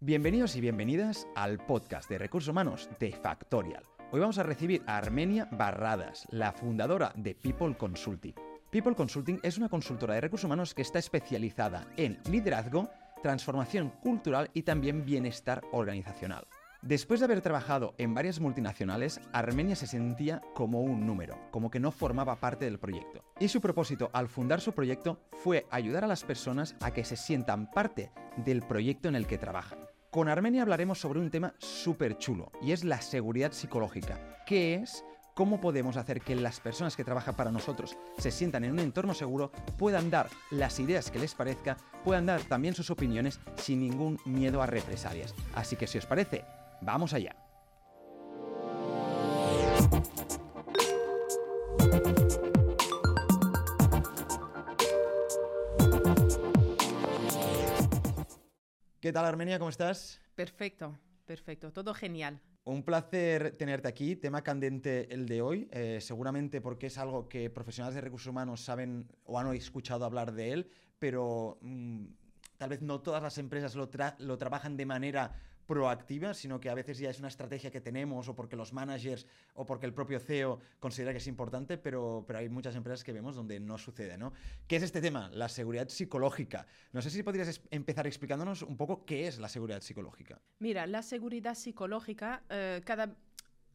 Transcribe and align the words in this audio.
Bienvenidos 0.00 0.54
y 0.56 0.60
bienvenidas 0.60 1.26
al 1.34 1.56
podcast 1.56 2.10
de 2.10 2.18
recursos 2.18 2.50
humanos 2.50 2.90
de 3.00 3.12
Factorial. 3.12 3.82
Hoy 4.12 4.20
vamos 4.20 4.36
a 4.36 4.42
recibir 4.42 4.82
a 4.86 4.98
Armenia 4.98 5.48
Barradas, 5.50 6.28
la 6.30 6.52
fundadora 6.52 7.14
de 7.16 7.34
People 7.34 7.74
Consulting. 7.74 8.34
People 8.68 8.94
Consulting 8.94 9.40
es 9.42 9.56
una 9.56 9.70
consultora 9.70 10.12
de 10.12 10.20
recursos 10.20 10.44
humanos 10.44 10.74
que 10.74 10.82
está 10.82 10.98
especializada 10.98 11.88
en 11.96 12.20
liderazgo, 12.30 12.90
transformación 13.22 13.88
cultural 14.02 14.50
y 14.52 14.64
también 14.64 15.06
bienestar 15.06 15.62
organizacional. 15.72 16.46
Después 16.82 17.20
de 17.20 17.24
haber 17.24 17.40
trabajado 17.40 17.94
en 17.96 18.12
varias 18.12 18.38
multinacionales, 18.38 19.18
Armenia 19.32 19.76
se 19.76 19.86
sentía 19.86 20.42
como 20.54 20.82
un 20.82 21.06
número, 21.06 21.38
como 21.50 21.70
que 21.70 21.80
no 21.80 21.90
formaba 21.90 22.36
parte 22.36 22.66
del 22.66 22.78
proyecto. 22.78 23.24
Y 23.40 23.48
su 23.48 23.62
propósito 23.62 24.10
al 24.12 24.28
fundar 24.28 24.60
su 24.60 24.72
proyecto 24.72 25.22
fue 25.32 25.66
ayudar 25.70 26.04
a 26.04 26.06
las 26.06 26.22
personas 26.22 26.76
a 26.80 26.90
que 26.90 27.04
se 27.04 27.16
sientan 27.16 27.70
parte 27.70 28.12
del 28.44 28.60
proyecto 28.60 29.08
en 29.08 29.16
el 29.16 29.26
que 29.26 29.38
trabajan. 29.38 29.85
Con 30.16 30.30
Armenia 30.30 30.62
hablaremos 30.62 30.98
sobre 30.98 31.20
un 31.20 31.30
tema 31.30 31.52
súper 31.58 32.16
chulo 32.16 32.50
y 32.62 32.72
es 32.72 32.84
la 32.84 33.02
seguridad 33.02 33.52
psicológica, 33.52 34.18
que 34.46 34.76
es 34.76 35.04
cómo 35.34 35.60
podemos 35.60 35.98
hacer 35.98 36.22
que 36.22 36.34
las 36.34 36.58
personas 36.58 36.96
que 36.96 37.04
trabajan 37.04 37.36
para 37.36 37.50
nosotros 37.50 37.98
se 38.16 38.30
sientan 38.30 38.64
en 38.64 38.72
un 38.72 38.78
entorno 38.78 39.12
seguro, 39.12 39.52
puedan 39.76 40.08
dar 40.08 40.30
las 40.50 40.80
ideas 40.80 41.10
que 41.10 41.18
les 41.18 41.34
parezca, 41.34 41.76
puedan 42.02 42.24
dar 42.24 42.40
también 42.40 42.72
sus 42.72 42.88
opiniones 42.88 43.40
sin 43.56 43.80
ningún 43.80 44.18
miedo 44.24 44.62
a 44.62 44.66
represalias. 44.66 45.34
Así 45.54 45.76
que 45.76 45.86
si 45.86 45.98
os 45.98 46.06
parece, 46.06 46.46
vamos 46.80 47.12
allá. 47.12 47.36
¿Qué 59.06 59.12
tal 59.12 59.24
Armenia? 59.24 59.60
¿Cómo 59.60 59.70
estás? 59.70 60.20
Perfecto, 60.34 60.98
perfecto, 61.24 61.72
todo 61.72 61.94
genial. 61.94 62.40
Un 62.64 62.82
placer 62.82 63.52
tenerte 63.56 63.86
aquí, 63.86 64.16
tema 64.16 64.42
candente 64.42 65.06
el 65.14 65.26
de 65.26 65.42
hoy, 65.42 65.68
eh, 65.70 66.00
seguramente 66.00 66.60
porque 66.60 66.88
es 66.88 66.98
algo 66.98 67.28
que 67.28 67.48
profesionales 67.48 67.94
de 67.94 68.00
recursos 68.00 68.26
humanos 68.26 68.62
saben 68.62 69.06
o 69.22 69.38
han 69.38 69.54
escuchado 69.54 70.04
hablar 70.04 70.32
de 70.32 70.50
él, 70.50 70.70
pero 70.98 71.56
mm, 71.60 72.04
tal 72.56 72.70
vez 72.70 72.82
no 72.82 73.00
todas 73.00 73.22
las 73.22 73.38
empresas 73.38 73.76
lo, 73.76 73.88
lo 74.18 74.38
trabajan 74.38 74.76
de 74.76 74.86
manera 74.86 75.36
proactiva, 75.66 76.34
sino 76.34 76.60
que 76.60 76.70
a 76.70 76.74
veces 76.74 76.98
ya 76.98 77.10
es 77.10 77.18
una 77.18 77.28
estrategia 77.28 77.70
que 77.70 77.80
tenemos 77.80 78.28
o 78.28 78.34
porque 78.34 78.56
los 78.56 78.72
managers 78.72 79.26
o 79.54 79.66
porque 79.66 79.86
el 79.86 79.92
propio 79.92 80.20
CEO 80.20 80.60
considera 80.78 81.12
que 81.12 81.18
es 81.18 81.26
importante, 81.26 81.76
pero, 81.78 82.24
pero 82.26 82.38
hay 82.38 82.48
muchas 82.48 82.76
empresas 82.76 83.04
que 83.04 83.12
vemos 83.12 83.34
donde 83.34 83.60
no 83.60 83.76
sucede, 83.78 84.16
¿no? 84.16 84.32
¿Qué 84.66 84.76
es 84.76 84.82
este 84.82 85.00
tema? 85.00 85.28
La 85.32 85.48
seguridad 85.48 85.88
psicológica. 85.88 86.66
No 86.92 87.02
sé 87.02 87.10
si 87.10 87.22
podrías 87.22 87.60
empezar 87.70 88.06
explicándonos 88.06 88.62
un 88.62 88.76
poco 88.76 89.04
qué 89.04 89.26
es 89.26 89.38
la 89.38 89.48
seguridad 89.48 89.80
psicológica. 89.80 90.40
Mira, 90.60 90.86
la 90.86 91.02
seguridad 91.02 91.54
psicológica, 91.54 92.42
eh, 92.48 92.80
cada 92.84 93.16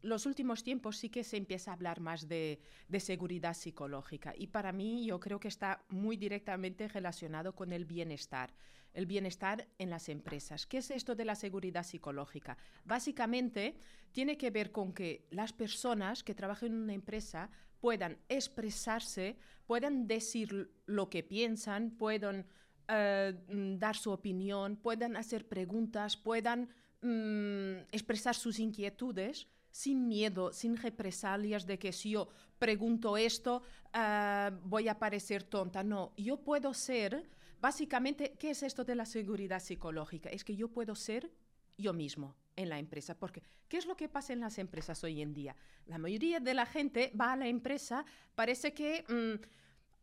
los 0.01 0.25
últimos 0.25 0.63
tiempos 0.63 0.97
sí 0.97 1.09
que 1.09 1.23
se 1.23 1.37
empieza 1.37 1.71
a 1.71 1.73
hablar 1.75 1.99
más 1.99 2.27
de, 2.27 2.59
seguridad 2.99 3.53
psicológica 3.53 4.33
y 4.37 4.47
para 4.47 4.71
mí 4.71 5.05
yo 5.05 5.19
creo 5.19 5.39
que 5.39 5.47
está 5.47 5.83
muy 5.89 6.17
directamente 6.17 6.87
relacionado 6.87 7.53
con 7.53 7.71
el 7.71 7.85
bienestar, 7.85 8.53
el 8.93 9.05
bienestar 9.05 9.67
en 9.77 9.89
las 9.89 10.09
empresas. 10.09 10.65
¿Qué 10.65 10.77
es 10.77 10.91
esto 10.91 11.15
de 11.15 11.25
la 11.25 11.35
seguridad 11.35 11.83
psicológica? 11.83 12.57
Básicamente 12.83 13.77
tiene 14.11 14.37
que 14.37 14.51
ver 14.51 14.71
con 14.71 14.93
que 14.93 15.27
las 15.31 15.53
personas 15.53 16.23
que 16.23 16.35
trabajan 16.35 16.69
en 16.69 16.81
una 16.81 16.93
empresa 16.93 17.49
puedan 17.79 18.17
expresarse, 18.29 19.37
puedan 19.65 20.07
decir 20.07 20.71
lo 20.85 21.09
que 21.09 21.23
piensan, 21.23 21.91
puedan 21.91 22.45
eh, 22.87 23.33
dar 23.79 23.95
su 23.95 24.11
opinión, 24.11 24.75
puedan 24.75 25.15
hacer 25.15 25.47
preguntas, 25.47 26.17
puedan 26.17 26.69
mm, 27.01 27.87
expresar 27.91 28.35
sus 28.35 28.59
inquietudes 28.59 29.47
sin 29.71 30.07
miedo, 30.07 30.51
sin 30.51 30.75
represalias 30.75 31.65
de 31.65 31.79
que 31.79 31.93
si 31.93 32.11
yo 32.11 32.27
pregunto 32.59 33.17
esto 33.17 33.63
ah, 33.93 34.51
voy 34.65 34.87
a 34.87 34.99
parecer 34.99 35.43
tonta. 35.43 35.83
No, 35.83 36.11
yo 36.17 36.37
puedo 36.37 36.73
ser, 36.73 37.29
básicamente, 37.61 38.33
¿qué 38.37 38.49
es 38.49 38.63
esto 38.63 38.83
de 38.83 38.95
la 38.95 39.05
seguridad 39.05 39.61
psicológica? 39.61 40.29
Es 40.29 40.43
que 40.43 40.55
yo 40.55 40.67
puedo 40.67 40.95
ser 40.95 41.31
yo 41.77 41.93
mismo 41.93 42.35
en 42.55 42.69
la 42.69 42.79
empresa. 42.79 43.17
Porque, 43.17 43.43
¿qué 43.67 43.77
es 43.77 43.85
lo 43.85 43.95
que 43.95 44.09
pasa 44.09 44.33
en 44.33 44.39
las 44.39 44.57
empresas 44.57 45.03
hoy 45.03 45.21
en 45.21 45.33
día? 45.33 45.55
La 45.85 45.97
mayoría 45.97 46.39
de 46.39 46.53
la 46.53 46.65
gente 46.65 47.11
va 47.19 47.33
a 47.33 47.37
la 47.37 47.47
empresa, 47.47 48.05
parece 48.35 48.73
que 48.73 49.05
mm, 49.07 49.43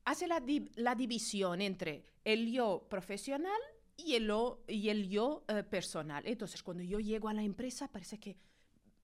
hace 0.04 0.26
la, 0.26 0.94
división 0.94 1.60
entre 1.60 2.04
el 2.24 2.50
yo 2.50 2.86
profesional 2.88 3.60
y 3.96 4.14
el, 4.14 4.32
y 4.68 4.88
el 4.88 5.08
yo 5.08 5.44
eh, 5.48 5.62
personal. 5.62 6.26
Entonces, 6.26 6.62
cuando 6.62 6.82
yo 6.82 7.00
llego 7.00 7.28
a 7.28 7.34
la 7.34 7.42
empresa, 7.42 7.88
parece 7.88 8.18
que 8.18 8.36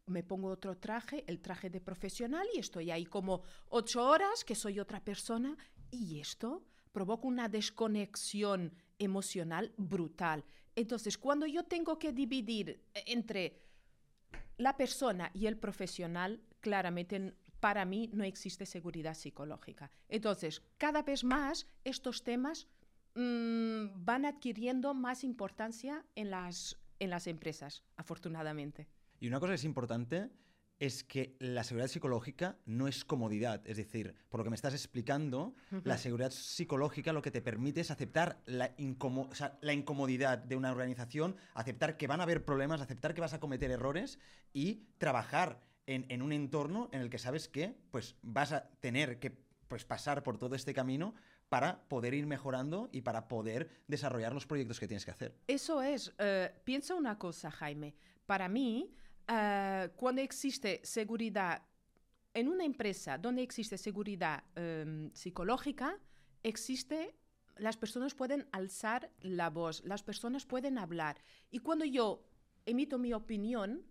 me 0.06 0.22
pongo 0.22 0.48
otro 0.48 0.76
traje, 0.76 1.25
el 1.26 1.41
traje 1.41 1.71
de 1.71 1.81
profesional, 1.81 2.47
y 2.54 2.59
estoy 2.59 2.91
ahí 2.91 3.06
como 3.06 3.42
ocho 3.69 4.06
horas, 4.06 4.44
que 4.44 4.54
soy 4.54 4.78
otra 4.78 5.03
persona, 5.03 5.56
y 5.91 6.21
esto 6.21 6.62
provoca 6.94 7.27
una 7.27 7.49
desconexión 7.49 8.72
emocional 8.99 9.75
brutal. 9.77 10.44
Entonces, 10.77 11.19
cuando 11.19 11.44
yo 11.44 11.65
tengo 11.65 11.99
que 11.99 12.12
dividir 12.12 12.81
entre 12.94 13.60
la 14.56 14.77
persona 14.77 15.31
y 15.34 15.47
el 15.47 15.59
profesional, 15.59 16.41
claramente 16.60 17.34
para 17.59 17.84
mí 17.84 18.09
no 18.12 18.25
existe 18.25 18.65
seguridad 18.65 19.15
psicológica. 19.15 19.91
Entonces, 20.09 20.62
cada 20.78 21.03
vez 21.03 21.25
más 21.25 21.66
estos 21.83 22.22
temas 22.22 22.69
mm, 23.16 24.04
van 24.04 24.25
adquiriendo 24.25 24.94
más 24.94 25.25
importancia 25.25 26.04
en 26.15 26.31
las, 26.31 26.78
en 27.00 27.10
las 27.10 27.27
empresas, 27.27 27.83
afortunadamente. 27.97 28.87
Y 29.19 29.27
una 29.27 29.41
cosa 29.41 29.53
que 29.53 29.56
es 29.56 29.65
importante 29.65 30.31
es 30.78 31.04
que 31.04 31.36
la 31.38 31.64
seguridad 31.64 31.88
psicológica 31.88 32.58
no 32.66 32.88
es 32.88 33.04
comodidad. 33.04 33.62
Es 33.66 33.76
decir, 33.76 34.14
por 34.28 34.40
lo 34.40 34.44
que 34.44 34.50
me 34.50 34.56
estás 34.56 34.74
explicando, 34.74 35.54
la 35.84 35.98
seguridad 35.98 36.30
psicológica 36.30 37.12
lo 37.12 37.22
que 37.22 37.30
te 37.30 37.42
permite 37.42 37.80
es 37.80 37.90
aceptar 37.90 38.42
la, 38.46 38.74
la, 39.60 39.72
incomodidad 39.72 40.38
de 40.38 40.56
una 40.56 40.72
organización, 40.72 41.36
aceptar 41.54 41.96
que 41.96 42.06
van 42.06 42.20
a 42.20 42.24
haber 42.24 42.44
problemas, 42.44 42.80
aceptar 42.80 43.14
que 43.14 43.20
vas 43.20 43.34
a 43.34 43.40
cometer 43.40 43.70
errores 43.70 44.18
y 44.52 44.86
trabajar 44.98 45.62
en, 45.86 46.22
un 46.22 46.32
entorno 46.32 46.88
en 46.92 47.00
el 47.00 47.10
que 47.10 47.18
sabes 47.18 47.48
que 47.48 47.74
pues, 47.91 48.16
vas 48.22 48.52
a 48.52 48.70
tener 48.80 49.18
que 49.18 49.36
pues, 49.68 49.84
pasar 49.84 50.22
por 50.22 50.38
todo 50.38 50.54
este 50.54 50.74
camino 50.74 51.14
para 51.48 51.86
poder 51.88 52.14
ir 52.14 52.26
mejorando 52.26 52.88
y 52.91 53.02
para 53.02 53.28
poder 53.28 53.68
desarrollar 53.86 54.32
los 54.32 54.46
proyectos 54.46 54.80
que 54.80 54.88
tienes 54.88 55.04
que 55.04 55.10
hacer. 55.10 55.36
Eso 55.46 55.82
es. 55.82 56.12
Eh, 56.18 56.50
piensa 56.64 56.94
una 56.94 57.18
cosa, 57.18 57.50
Jaime. 57.50 57.94
Para 58.26 58.48
mí, 58.48 58.94
uh, 59.28 59.88
cuando 59.96 60.22
existe 60.22 60.80
seguridad 60.84 61.62
en 62.32 62.48
una 62.48 62.64
empresa 62.64 63.16
donde 63.16 63.42
existe 63.42 63.78
seguridad 63.78 64.42
um, 64.56 65.10
psicológica, 65.12 65.98
existe 66.42 67.14
las 67.56 67.76
personas 67.76 68.14
pueden 68.14 68.48
alzar 68.50 69.10
la 69.20 69.50
voz, 69.50 69.84
las 69.84 70.02
personas 70.02 70.44
pueden 70.44 70.76
hablar. 70.76 71.22
Y 71.50 71.60
cuando 71.60 71.84
yo 71.84 72.26
emito 72.66 72.98
mi 72.98 73.12
opinión, 73.12 73.84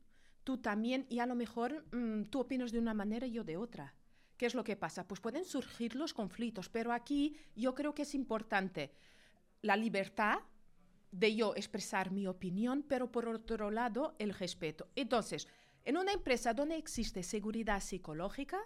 tú 0.43 0.57
también, 0.57 1.05
y 1.09 1.19
a 1.19 1.25
lo 1.25 1.35
mejor 1.35 1.85
um, 1.93 2.25
tú 2.25 2.41
opinas 2.41 2.71
de 2.71 2.79
una 2.79 2.93
manera 2.93 3.25
y 3.25 3.31
yo 3.31 3.43
de 3.43 3.57
otra. 3.57 3.95
¿Qué 4.35 4.45
es 4.45 4.55
lo 4.55 4.63
que 4.63 4.75
pasa? 4.75 5.07
Pues 5.07 5.21
pueden 5.21 5.45
surgir 5.45 5.95
los 5.95 6.13
conflictos, 6.13 6.67
pero 6.67 6.91
aquí 6.91 7.37
yo 7.55 7.73
creo 7.73 7.93
que 7.93 8.01
es 8.01 8.13
importante 8.13 8.91
la 9.61 9.77
libertad 9.77 10.39
de 11.13 11.35
yo 11.35 11.55
expresar 11.55 12.11
mi 12.11 12.25
opinión, 12.27 12.83
pero 12.87 13.11
por 13.11 13.27
otro 13.27 13.69
lado 13.69 14.15
el 14.17 14.33
respeto. 14.33 14.89
Entonces, 14.95 15.47
en 15.85 15.97
una 15.97 16.11
empresa 16.11 16.53
donde 16.53 16.75
existe 16.75 17.21
seguridad 17.21 17.81
psicológica, 17.81 18.59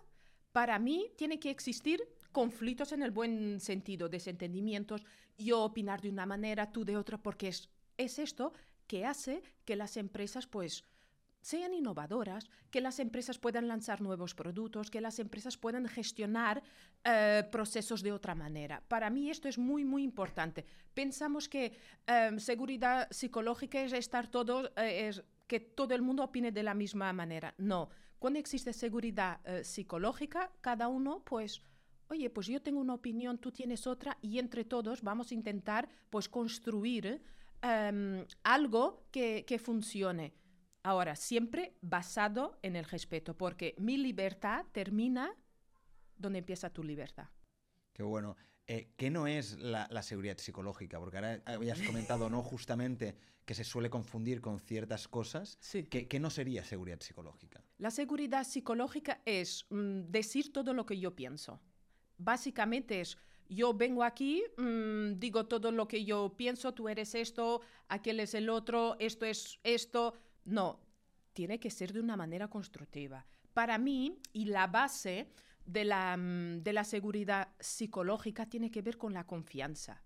para 0.53 0.79
mí 0.79 1.11
tiene 1.17 1.39
que 1.39 1.49
existir 1.49 2.01
conflictos 2.31 2.93
en 2.93 3.03
el 3.03 3.11
buen 3.11 3.59
sentido, 3.59 4.07
desentendimientos, 4.07 5.05
yo 5.37 5.61
opinar 5.61 6.01
de 6.01 6.09
una 6.09 6.25
manera, 6.25 6.71
tú 6.71 6.85
de 6.85 6.95
otra, 6.95 7.17
porque 7.17 7.49
es, 7.49 7.69
es 7.97 8.17
esto 8.17 8.53
que 8.87 9.05
hace 9.05 9.43
que 9.65 9.75
las 9.75 9.97
empresas 9.97 10.47
pues 10.47 10.83
sean 11.47 11.73
innovadoras, 11.73 12.49
que 12.69 12.81
las 12.81 12.99
empresas 12.99 13.39
puedan 13.39 13.69
lanzar 13.69 14.01
nuevos 14.01 14.35
productos, 14.35 14.91
que 14.91 14.99
las 14.99 15.17
empresas 15.17 15.55
puedan 15.55 15.87
gestionar 15.87 16.61
eh, 17.05 17.43
procesos 17.49 18.03
de 18.03 18.11
otra 18.11 18.35
manera. 18.35 18.83
Para 18.89 19.09
mí 19.09 19.29
esto 19.29 19.47
es 19.47 19.57
muy, 19.57 19.85
muy 19.85 20.03
importante. 20.03 20.65
Pensamos 20.93 21.47
que 21.47 21.71
eh, 22.05 22.31
seguridad 22.37 23.07
psicológica 23.11 23.79
es 23.79 23.93
estar 23.93 24.27
todo, 24.27 24.73
eh, 24.75 25.07
es 25.07 25.23
que 25.47 25.61
todo 25.61 25.95
el 25.95 26.01
mundo 26.01 26.25
opine 26.25 26.51
de 26.51 26.63
la 26.63 26.73
misma 26.73 27.13
manera. 27.13 27.53
No, 27.57 27.89
cuando 28.19 28.39
existe 28.39 28.73
seguridad 28.73 29.39
psicológica, 29.63 30.51
cada 30.59 30.89
uno 30.89 31.23
pues... 31.23 31.61
Oye, 32.09 32.29
pues 32.29 32.47
yo 32.47 32.61
tengo 32.61 32.79
una 32.79 32.93
opinión, 32.93 33.37
tú 33.37 33.51
tienes 33.51 33.85
otra 33.85 34.17
y 34.21 34.39
entre 34.39 34.63
todos 34.63 35.01
vamos 35.01 35.31
a 35.31 35.33
intentar 35.33 35.89
pues 36.09 36.29
construir 36.29 37.21
em, 37.61 38.25
algo 38.43 39.03
que, 39.11 39.43
que 39.45 39.59
funcione. 39.59 40.33
Ahora, 40.87 41.17
siempre 41.17 41.73
basado 41.81 42.57
en 42.61 42.77
el 42.77 42.85
respeto, 42.85 43.35
porque 43.35 43.75
mi 43.77 43.97
libertad 43.97 44.65
termina 44.71 45.35
donde 46.15 46.39
empieza 46.39 46.69
tu 46.69 46.81
libertad. 46.81 47.27
Qué 47.91 48.03
bueno. 48.03 48.37
Eh, 48.67 48.93
¿Qué 48.95 49.09
no 49.09 49.27
es 49.27 49.57
la, 49.59 50.01
seguridad 50.01 50.37
psicológica? 50.37 50.97
Porque 50.97 51.17
ahora 51.17 51.41
habías 51.43 51.81
comentado, 51.81 52.29
¿no? 52.29 52.41
Justamente 52.41 53.17
que 53.43 53.53
se 53.53 53.65
suele 53.65 53.89
confundir 53.89 54.39
con 54.39 54.61
ciertas 54.61 55.09
cosas. 55.09 55.57
Sí. 55.59 55.83
¿Qué, 55.83 56.19
no 56.21 56.29
sería 56.29 56.63
seguridad 56.63 57.01
psicológica? 57.01 57.61
La 57.79 57.91
seguridad 57.91 58.45
psicológica 58.45 59.21
es 59.25 59.65
mm, 59.69 60.03
decir 60.07 60.53
todo 60.53 60.73
lo 60.73 60.85
que 60.85 60.97
yo 60.97 61.17
pienso. 61.17 61.59
Básicamente 62.17 63.01
es, 63.01 63.17
yo 63.49 63.73
vengo 63.73 64.05
aquí, 64.05 64.41
mm, 64.55 65.19
digo 65.19 65.47
todo 65.47 65.69
lo 65.73 65.85
que 65.85 66.05
yo 66.05 66.33
pienso, 66.37 66.73
tú 66.73 66.87
eres 66.87 67.13
esto, 67.13 67.59
aquel 67.89 68.21
es 68.21 68.33
el 68.35 68.47
otro, 68.49 68.95
esto 68.99 69.25
es 69.25 69.59
esto. 69.63 70.13
No, 70.47 70.79
tiene 71.33 71.59
que 71.59 71.69
ser 71.69 71.93
de 71.93 71.99
una 71.99 72.17
manera 72.17 72.47
constructiva. 72.47 73.25
Para 73.53 73.77
mí, 73.77 74.17
y 74.33 74.45
la 74.45 74.67
base 74.67 75.29
de 75.65 75.83
la, 75.83 76.15
mm, 76.17 76.63
de 76.63 76.73
la 76.73 76.83
seguridad 76.83 77.49
psicológica 77.59 78.47
tiene 78.47 78.71
que 78.71 78.81
ver 78.81 78.97
con 78.97 79.13
la 79.13 79.25
confianza. 79.25 80.01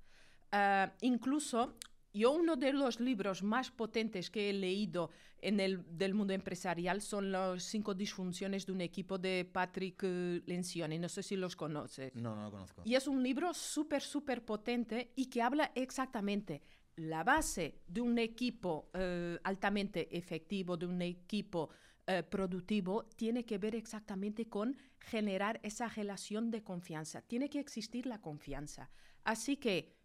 Ah, 0.51 0.91
incluso 1.01 1.77
yo 2.13 2.31
uno 2.31 2.57
de 2.57 2.73
los 2.73 2.99
libros 2.99 3.43
más 3.43 3.71
potentes 3.71 4.29
que 4.29 4.49
he 4.49 4.53
leído 4.53 5.11
en 5.41 5.59
el 5.59 5.85
del 5.97 6.13
mundo 6.13 6.33
empresarial 6.33 7.01
son 7.01 7.31
las 7.31 7.63
cinco 7.63 7.93
disfunciones 7.93 8.65
de 8.65 8.71
un 8.73 8.81
equipo 8.81 9.17
de 9.17 9.49
Patrick 9.49 10.01
eh, 10.03 10.41
Lencioni. 10.45 10.99
No 10.99 11.07
sé 11.07 11.23
si 11.23 11.35
los 11.38 11.55
conoces. 11.55 12.13
No, 12.15 12.35
no 12.35 12.43
lo 12.43 12.51
conozco. 12.51 12.81
Y 12.83 12.95
es 12.95 13.07
un 13.07 13.23
libro 13.23 13.53
súper, 13.53 14.01
súper 14.01 14.43
potente 14.43 15.13
y 15.15 15.27
que 15.27 15.41
habla 15.41 15.71
exactamente 15.75 16.61
la 16.95 17.23
base 17.23 17.81
de 17.88 18.01
un 18.01 18.17
equipo 18.19 18.89
eh, 18.93 19.39
altamente 19.43 20.15
efectivo, 20.17 20.77
de 20.77 20.85
un 20.85 21.01
equipo 21.01 21.69
eh, 22.07 22.23
productivo 22.23 23.05
tiene 23.15 23.45
que 23.45 23.57
ver 23.57 23.75
exactamente 23.75 24.47
con 24.47 24.77
generar 24.99 25.59
esa 25.63 25.88
relación 25.88 26.51
de 26.51 26.63
confianza. 26.63 27.21
Tiene 27.21 27.49
que 27.49 27.59
existir 27.59 28.05
la 28.05 28.21
confianza. 28.21 28.89
Así 29.23 29.57
que 29.57 29.95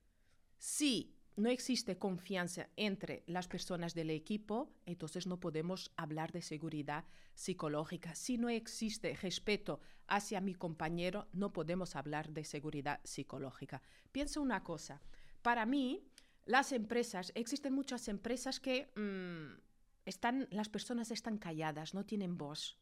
si 0.59 1.17
no 1.37 1.50
existe 1.50 1.99
confianza 1.99 2.69
entre 2.77 3.23
las 3.27 3.47
personas 3.47 3.94
del 3.94 4.11
equipo, 4.11 4.73
entonces 4.87 5.27
no 5.27 5.38
podemos 5.38 5.93
hablar 5.97 6.33
de 6.33 6.41
seguridad 6.41 7.05
psicológica. 7.35 8.15
Si 8.15 8.38
no 8.38 8.49
existe 8.49 9.15
respeto 9.17 9.81
hacia 10.06 10.41
mi 10.41 10.55
compañero, 10.55 11.29
no 11.33 11.53
podemos 11.53 11.94
hablar 11.94 12.31
de 12.31 12.44
seguridad 12.44 13.00
psicológica. 13.05 13.83
Pienso 14.12 14.41
una 14.41 14.65
cosa, 14.65 15.03
para 15.43 15.67
mí, 15.67 16.03
las 16.47 16.73
empresas, 16.73 17.33
existen 17.35 17.75
muchas 17.75 18.09
empresas 18.09 18.61
que 18.61 18.93
mm, 18.97 19.61
están, 20.07 20.49
las 20.51 20.69
personas 20.69 21.11
están 21.11 21.39
calladas, 21.39 21.93
no 21.93 22.07
tienen 22.07 22.39
voz. 22.39 22.79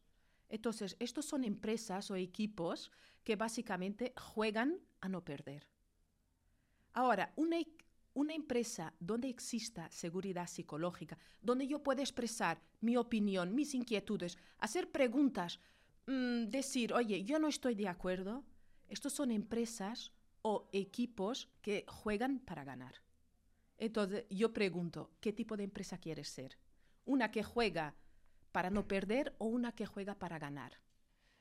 Entonces, 0.50 0.96
estos 1.00 1.24
son 1.24 1.42
empresas 1.44 2.10
o 2.10 2.16
equipos 2.16 2.92
que 3.24 3.36
básicamente 3.36 4.12
juegan 4.16 4.78
a 5.00 5.08
no 5.08 5.24
perder. 5.24 5.66
Ahora, 6.92 7.32
una, 7.36 7.56
una 8.12 8.34
empresa 8.34 8.92
donde 9.00 9.28
exista 9.28 9.90
seguridad 9.90 10.46
psicológica, 10.46 11.18
donde 11.40 11.66
yo 11.66 11.82
pueda 11.82 12.02
expresar 12.02 12.60
mi 12.82 12.98
opinión, 12.98 13.54
mis 13.54 13.74
inquietudes, 13.74 14.36
hacer 14.58 14.92
preguntas, 14.92 15.58
mm, 16.06 16.44
decir, 16.44 16.92
oye, 16.92 17.24
yo 17.24 17.38
no 17.38 17.48
estoy 17.48 17.74
de 17.74 17.88
acuerdo, 17.88 18.44
estos 18.88 19.14
son 19.14 19.30
empresas 19.30 20.12
o 20.42 20.68
equipos 20.72 21.48
que 21.62 21.86
juegan 21.88 22.38
para 22.40 22.64
ganar. 22.64 23.03
Entonces, 23.78 24.24
yo 24.30 24.52
pregunto, 24.52 25.10
¿qué 25.20 25.32
tipo 25.32 25.56
de 25.56 25.64
empresa 25.64 25.98
quieres 25.98 26.28
ser? 26.28 26.58
una 27.04 27.30
que 27.30 27.42
juega 27.42 27.94
para 28.52 28.70
no 28.70 28.86
perder 28.86 29.34
o 29.38 29.46
una 29.46 29.72
que 29.72 29.86
juega 29.86 30.18
para 30.18 30.38
ganar. 30.38 30.72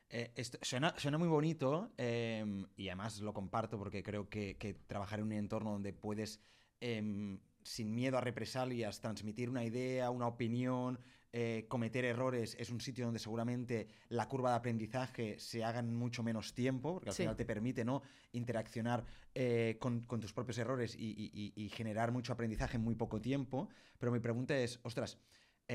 Eh, 0.09 0.31
suena, 0.61 0.93
muy 1.17 1.27
bonito 1.27 1.91
em, 1.97 2.65
y 2.75 2.89
además 2.89 3.19
lo 3.19 3.33
comparto 3.33 3.77
porque 3.79 4.03
creo 4.03 4.29
que, 4.29 4.77
trabajar 4.87 5.19
en 5.19 5.25
un 5.25 5.31
entorno 5.33 5.71
donde 5.71 5.93
puedes, 5.93 6.39
em, 6.79 7.39
sin 7.63 7.93
miedo 7.93 8.17
a 8.17 8.21
represalias, 8.21 8.99
transmitir 8.99 9.49
una 9.49 9.63
idea, 9.63 10.09
una 10.09 10.27
opinión, 10.27 10.99
eh, 11.31 11.65
cometer 11.67 12.05
errores, 12.05 12.55
es 12.59 12.69
un 12.69 12.79
sitio 12.79 13.05
donde 13.05 13.19
seguramente 13.19 13.87
la 14.09 14.27
curva 14.27 14.51
de 14.51 14.57
aprendizaje 14.57 15.39
se 15.39 15.63
haga 15.63 15.79
en 15.79 15.95
mucho 15.95 16.21
menos 16.21 16.53
tiempo, 16.53 16.93
porque 16.93 17.09
al 17.09 17.15
final 17.15 17.35
te 17.35 17.45
permite 17.45 17.83
¿no? 17.83 18.03
interaccionar 18.33 19.03
eh, 19.33 19.77
con, 19.79 20.05
tus 20.05 20.31
propios 20.31 20.59
errores 20.59 20.95
y 20.95 21.71
generar 21.73 22.11
mucho 22.11 22.33
aprendizaje 22.33 22.77
en 22.77 22.83
muy 22.83 22.95
poco 22.95 23.19
tiempo. 23.19 23.69
Pero 23.97 24.11
mi 24.11 24.19
pregunta 24.19 24.55
es, 24.55 24.79
ostras, 24.83 25.17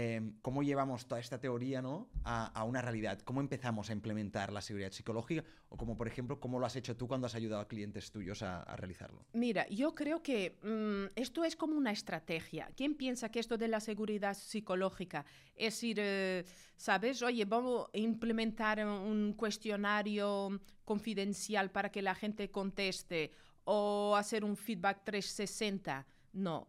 Em, 0.00 0.34
cómo 0.42 0.62
llevamos 0.62 1.08
toda 1.08 1.20
esta 1.20 1.40
teoría 1.40 1.82
¿no? 1.82 2.08
a, 2.22 2.62
una 2.62 2.80
realidad, 2.80 3.18
cómo 3.22 3.40
empezamos 3.40 3.90
a 3.90 3.92
implementar 3.92 4.52
la 4.52 4.60
seguridad 4.60 4.92
psicológica 4.92 5.42
o 5.70 5.76
como 5.76 5.96
por 5.96 6.06
ejemplo 6.06 6.38
cómo 6.38 6.60
lo 6.60 6.66
has 6.66 6.76
hecho 6.76 6.96
tú 6.96 7.08
cuando 7.08 7.26
has 7.26 7.34
ayudado 7.34 7.62
a 7.62 7.66
clientes 7.66 8.12
tuyos 8.12 8.44
a, 8.44 8.62
realizarlo. 8.76 9.26
Mira, 9.32 9.66
yo 9.70 9.96
creo 9.96 10.22
que 10.22 10.56
mm, 10.62 11.18
esto 11.18 11.42
es 11.42 11.56
como 11.56 11.76
una 11.76 11.90
estrategia. 11.90 12.70
¿Quién 12.76 12.94
piensa 12.94 13.32
que 13.32 13.40
esto 13.40 13.58
de 13.58 13.66
la 13.66 13.80
seguridad 13.80 14.34
psicológica 14.34 15.26
es 15.56 15.82
ir, 15.82 15.98
eh, 16.00 16.44
sabes, 16.76 17.20
oye, 17.22 17.44
vamos 17.44 17.88
a 17.92 17.98
implementar 17.98 18.86
un 18.86 19.32
cuestionario 19.32 20.60
confidencial 20.84 21.72
para 21.72 21.90
que 21.90 22.02
la 22.02 22.14
gente 22.14 22.52
conteste 22.52 23.32
o 23.64 24.14
hacer 24.14 24.44
un 24.44 24.56
feedback 24.56 25.02
360? 25.02 26.06
No, 26.34 26.68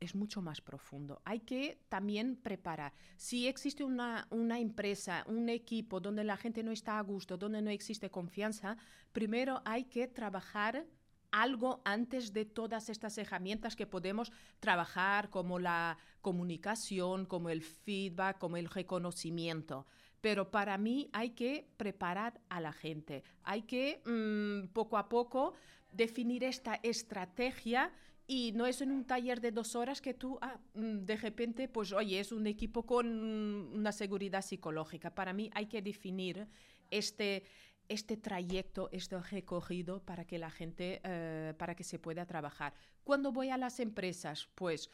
es 0.00 0.14
mucho 0.14 0.40
más 0.40 0.60
profundo. 0.60 1.20
Hay 1.24 1.40
que 1.40 1.78
también 1.88 2.36
preparar. 2.36 2.94
Si 3.16 3.46
existe 3.46 3.84
una, 3.84 4.26
empresa, 4.58 5.24
un 5.28 5.48
equipo 5.48 6.00
donde 6.00 6.24
la 6.24 6.38
gente 6.38 6.62
no 6.62 6.72
está 6.72 6.98
a 6.98 7.02
gusto, 7.02 7.36
donde 7.36 7.62
no 7.62 7.70
existe 7.70 8.10
confianza, 8.10 8.78
primero 9.12 9.60
hay 9.64 9.84
que 9.84 10.08
trabajar 10.08 10.86
algo 11.30 11.80
antes 11.84 12.32
de 12.32 12.44
todas 12.44 12.88
estas 12.88 13.16
herramientas 13.18 13.76
que 13.76 13.86
podemos 13.86 14.32
trabajar, 14.58 15.30
como 15.30 15.58
la 15.58 15.96
comunicación, 16.22 17.26
como 17.26 17.50
el 17.50 17.62
feedback, 17.62 18.38
como 18.38 18.56
el 18.56 18.68
reconocimiento. 18.68 19.86
Pero 20.20 20.50
para 20.50 20.76
mí 20.76 21.08
hay 21.12 21.30
que 21.30 21.68
preparar 21.76 22.40
a 22.48 22.60
la 22.60 22.72
gente, 22.72 23.22
hay 23.44 23.62
que 23.62 24.02
mm, 24.04 24.72
poco 24.72 24.98
a 24.98 25.08
poco 25.08 25.54
definir 25.92 26.44
esta 26.44 26.74
estrategia 26.82 27.92
y 28.32 28.52
no 28.52 28.64
es 28.64 28.80
en 28.80 28.92
un 28.92 29.04
taller 29.04 29.40
de 29.40 29.50
dos 29.50 29.74
horas 29.74 30.00
que 30.00 30.14
tú, 30.14 30.38
ah, 30.40 30.56
mm, 30.74 30.98
de 30.98 31.16
repente, 31.16 31.66
pues 31.66 31.90
oye, 31.90 32.20
es 32.20 32.30
un 32.30 32.46
equipo 32.46 32.86
con 32.86 33.08
una 33.08 33.90
seguridad 33.90 34.42
psicológica. 34.42 35.12
Para 35.12 35.32
mí 35.32 35.50
hay 35.52 35.66
que 35.66 35.82
definir 35.82 36.46
este, 36.92 37.42
este 37.88 38.16
trayecto, 38.16 38.88
este 38.92 39.18
recorrido 39.18 40.00
para 40.04 40.24
que 40.28 40.38
la 40.38 40.48
gente, 40.48 41.00
eh, 41.02 41.54
para 41.58 41.74
que 41.74 41.82
se 41.82 41.98
pueda 41.98 42.24
trabajar. 42.24 42.72
Cuando 43.02 43.32
voy 43.32 43.48
a 43.48 43.56
las 43.56 43.80
empresas, 43.80 44.48
pues 44.54 44.90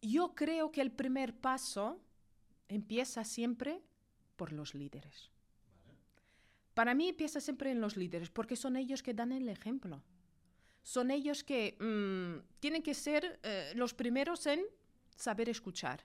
yo 0.00 0.34
creo 0.34 0.72
que 0.72 0.80
el 0.80 0.92
primer 0.92 1.34
paso 1.34 2.00
empieza 2.70 3.22
siempre 3.22 3.82
por 4.36 4.54
los 4.54 4.74
líderes. 4.74 5.30
Para 6.72 6.94
mí 6.94 7.10
empieza 7.10 7.38
siempre 7.42 7.70
en 7.70 7.82
los 7.82 7.98
líderes, 7.98 8.30
porque 8.30 8.56
son 8.56 8.78
ellos 8.78 9.02
que 9.02 9.12
dan 9.12 9.32
el 9.32 9.50
ejemplo 9.50 10.02
son 10.82 11.10
ellos 11.10 11.44
que 11.44 11.76
mm, 11.80 12.58
tienen 12.60 12.82
que 12.82 12.94
ser 12.94 13.38
eh, 13.42 13.72
los 13.74 13.94
primeros 13.94 14.46
en 14.46 14.60
saber 15.16 15.48
escuchar. 15.48 16.04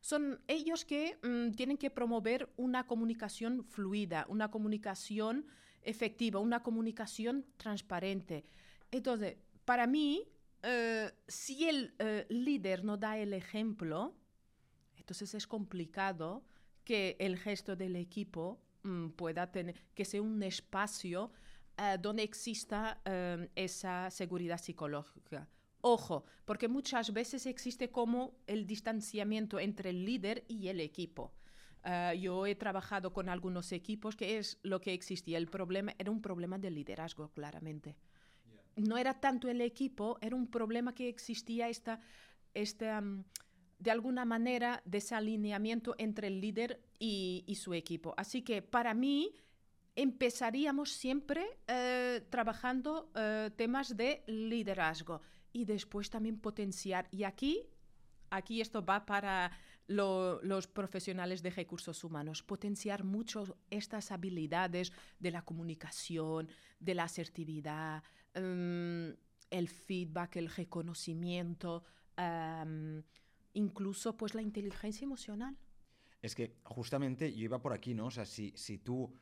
Son 0.00 0.40
ellos 0.48 0.84
que 0.84 1.18
mm, 1.22 1.52
tienen 1.52 1.78
que 1.78 1.90
promover 1.90 2.52
una 2.56 2.86
comunicación 2.86 3.64
fluida, 3.64 4.26
una 4.28 4.50
comunicación 4.50 5.46
efectiva, 5.82 6.40
una 6.40 6.62
comunicación 6.62 7.46
transparente. 7.56 8.44
Entonces, 8.90 9.36
para 9.64 9.86
mí, 9.86 10.28
eh, 10.62 11.10
si 11.26 11.68
el 11.68 11.94
eh, 11.98 12.26
líder 12.28 12.84
no 12.84 12.96
da 12.96 13.18
el 13.18 13.32
ejemplo, 13.32 14.14
entonces 14.96 15.34
es 15.34 15.46
complicado 15.46 16.44
que 16.84 17.16
el 17.18 17.38
gesto 17.38 17.76
del 17.76 17.96
equipo 17.96 18.60
mm, 18.82 19.08
pueda 19.10 19.50
tener, 19.50 19.82
que 19.94 20.04
sea 20.04 20.22
un 20.22 20.42
espacio 20.42 21.32
eh, 21.76 21.98
donde 22.00 22.22
exista 22.22 23.00
em, 23.04 23.48
esa 23.54 24.10
seguridad 24.10 24.58
psicológica. 24.58 25.48
Ojo, 25.80 26.24
porque 26.44 26.68
muchas 26.68 27.12
veces 27.12 27.46
existe 27.46 27.90
como 27.90 28.36
el 28.46 28.66
distanciamiento 28.66 29.58
entre 29.58 29.90
el 29.90 30.04
líder 30.04 30.44
y 30.48 30.68
el 30.68 30.80
equipo. 30.80 31.32
Eh, 31.84 32.18
yo 32.20 32.46
he 32.46 32.54
trabajado 32.54 33.12
con 33.12 33.28
algunos 33.28 33.72
equipos 33.72 34.16
que 34.16 34.38
es 34.38 34.58
lo 34.62 34.80
que 34.80 34.94
existía. 34.94 35.36
El 35.36 35.48
problema 35.48 35.94
era 35.98 36.10
un 36.10 36.22
problema 36.22 36.58
de 36.58 36.70
liderazgo, 36.70 37.28
claramente. 37.30 37.96
No 38.76 38.96
era 38.96 39.20
tanto 39.20 39.48
el 39.48 39.60
equipo, 39.60 40.16
era 40.20 40.34
un 40.36 40.46
problema 40.46 40.94
que 40.94 41.08
existía 41.08 41.68
esta, 41.68 42.00
esta 42.54 42.98
em, 42.98 43.24
de 43.78 43.90
alguna 43.90 44.24
manera, 44.24 44.80
desalineamiento 44.86 45.94
entre 45.98 46.28
el 46.28 46.40
líder 46.40 46.80
y, 46.98 47.44
y, 47.46 47.56
su 47.56 47.74
equipo. 47.74 48.14
Así 48.16 48.42
que 48.42 48.62
para 48.62 48.94
mí, 48.94 49.34
empezaríamos 49.96 50.92
siempre 50.92 51.44
eh, 51.66 52.26
trabajando 52.30 53.10
eh, 53.14 53.50
temas 53.56 53.96
de 53.96 54.22
liderazgo 54.26 55.20
y 55.52 55.64
después 55.64 56.10
también 56.10 56.38
potenciar. 56.38 57.06
Y 57.10 57.24
aquí, 57.24 57.68
aquí 58.30 58.60
esto 58.60 58.84
va 58.84 59.06
para 59.06 59.52
los 59.86 60.66
profesionales 60.66 61.42
de 61.42 61.50
recursos 61.50 62.02
humanos, 62.04 62.42
potenciar 62.42 63.04
mucho 63.04 63.58
estas 63.70 64.10
habilidades 64.10 64.92
de 65.18 65.30
la 65.30 65.42
comunicación, 65.42 66.48
de 66.80 66.94
la 66.94 67.04
asertividad, 67.04 68.02
mm, 68.34 69.10
el 69.50 69.68
feedback, 69.68 70.36
el 70.36 70.48
reconocimiento, 70.48 71.84
incluso 73.52 74.16
pues 74.16 74.34
la 74.34 74.40
inteligencia 74.40 75.04
emocional. 75.04 75.56
Es 76.22 76.34
que 76.34 76.56
justamente 76.62 77.34
yo 77.34 77.44
iba 77.44 77.60
por 77.60 77.74
aquí, 77.74 77.92
¿no? 77.92 78.06
O 78.06 78.10
sea, 78.10 78.24
si, 78.24 78.52
si 78.56 78.78
tú 78.78 79.12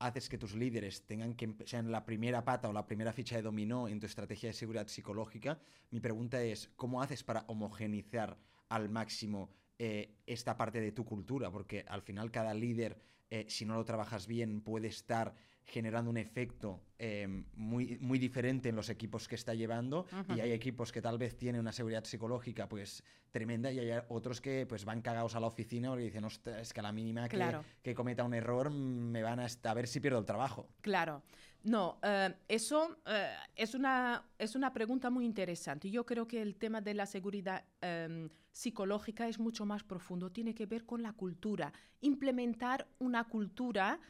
haces 0.00 0.28
que 0.28 0.38
tus 0.38 0.54
líderes 0.54 1.02
tengan 1.06 1.34
que 1.34 1.54
sean 1.66 1.92
la 1.92 2.04
primera 2.04 2.42
pata 2.42 2.68
o 2.68 2.72
la 2.72 2.86
primera 2.86 3.12
ficha 3.12 3.36
de 3.36 3.42
dominó 3.42 3.86
en 3.86 4.00
tu 4.00 4.06
estrategia 4.06 4.48
de 4.48 4.54
seguridad 4.54 4.88
psicológica, 4.88 5.60
mi 5.90 6.00
pregunta 6.00 6.42
es, 6.42 6.70
¿cómo 6.74 7.02
haces 7.02 7.22
para 7.22 7.44
homogenizar 7.48 8.38
al 8.70 8.88
máximo 8.88 9.50
eh, 9.78 10.16
esta 10.26 10.56
parte 10.56 10.80
de 10.80 10.92
tu 10.92 11.04
cultura? 11.04 11.50
Porque 11.50 11.84
al 11.86 12.00
final 12.00 12.30
cada 12.30 12.54
líder, 12.54 12.98
eh, 13.30 13.46
si 13.48 13.64
no 13.64 13.74
lo 13.74 13.84
trabajas 13.84 14.26
bien, 14.26 14.60
puede 14.60 14.88
estar 14.88 15.34
generando 15.64 16.10
un 16.10 16.16
efecto 16.16 16.80
em, 16.98 17.44
muy, 17.54 17.96
muy 18.00 18.18
diferente 18.18 18.68
en 18.68 18.76
los 18.76 18.88
equipos 18.90 19.28
que 19.28 19.36
está 19.36 19.54
llevando 19.54 20.06
y 20.34 20.40
hay 20.40 20.52
equipos 20.52 20.90
que 20.90 21.00
tal 21.00 21.16
vez 21.16 21.36
tienen 21.38 21.60
una 21.60 21.70
seguridad 21.70 22.04
psicológica 22.04 22.68
pues 22.68 23.04
tremenda 23.30 23.70
y 23.70 23.78
hay 23.78 24.02
otros 24.08 24.40
que 24.40 24.66
pues 24.66 24.84
van 24.84 25.00
cagados 25.00 25.36
a 25.36 25.40
la 25.40 25.46
oficina 25.46 25.90
porque 25.90 26.04
dicen, 26.04 26.24
es 26.24 26.72
que 26.72 26.80
a 26.80 26.82
la 26.82 26.92
mínima 26.92 27.28
que, 27.28 27.94
cometa 27.94 28.24
un 28.24 28.34
error 28.34 28.70
me 28.70 29.22
van 29.22 29.38
a, 29.38 29.46
a, 29.46 29.74
ver 29.74 29.86
si 29.86 30.00
pierdo 30.00 30.18
el 30.18 30.24
trabajo. 30.24 30.68
Claro. 30.80 31.22
No, 31.62 31.98
eh, 32.02 32.34
eso 32.48 32.96
eh, 33.06 33.34
es, 33.54 33.74
una, 33.74 34.24
es 34.38 34.54
una 34.54 34.72
pregunta 34.72 35.10
muy 35.10 35.26
interesante. 35.26 35.90
Yo 35.90 36.06
creo 36.06 36.26
que 36.26 36.40
el 36.40 36.56
tema 36.56 36.80
de 36.80 36.94
la 36.94 37.06
seguridad 37.06 37.64
em, 37.82 38.30
psicológica 38.50 39.28
es 39.28 39.38
mucho 39.38 39.66
más 39.66 39.82
profundo. 39.82 40.30
Tiene 40.30 40.54
que 40.54 40.66
ver 40.66 40.86
con 40.86 41.02
la 41.02 41.12
cultura. 41.12 41.72
Implementar 42.00 42.88
una 42.98 43.24
cultura 43.24 44.00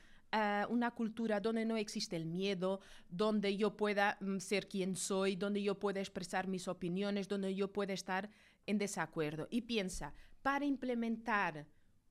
una 0.69 0.93
cultura 0.93 1.41
donde 1.41 1.65
no 1.65 1.77
existe 1.77 2.15
el 2.15 2.25
miedo, 2.25 2.79
donde 3.09 3.57
yo 3.57 3.77
pueda 3.77 4.17
mm, 4.21 4.39
ser 4.39 4.69
quien 4.69 4.95
soy, 4.95 5.35
donde 5.35 5.61
yo 5.61 5.81
pueda 5.81 5.99
expresar 5.99 6.47
mis 6.47 6.69
opiniones, 6.69 7.27
donde 7.27 7.53
yo 7.53 7.73
pueda 7.73 7.95
estar 7.95 8.31
en 8.65 8.79
desacuerdo. 8.79 9.49
Y 9.51 9.63
piensa, 9.63 10.15
para 10.43 10.65
implementar 10.65 11.67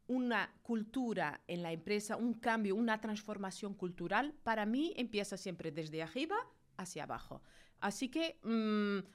una 0.09 0.53
cultura 0.61 1.41
en 1.47 1.63
la 1.63 1.71
empresa, 1.71 2.17
un 2.17 2.33
cambio, 2.33 2.75
una 2.75 2.99
transformación 2.99 3.73
cultural, 3.73 4.33
para 4.43 4.65
mí 4.65 4.93
empieza 4.97 5.37
siempre 5.37 5.71
desde 5.71 6.03
arriba 6.03 6.35
hacia 6.75 7.03
abajo. 7.03 7.41
Así 7.79 8.09
que 8.09 8.37
mm, 8.43 9.07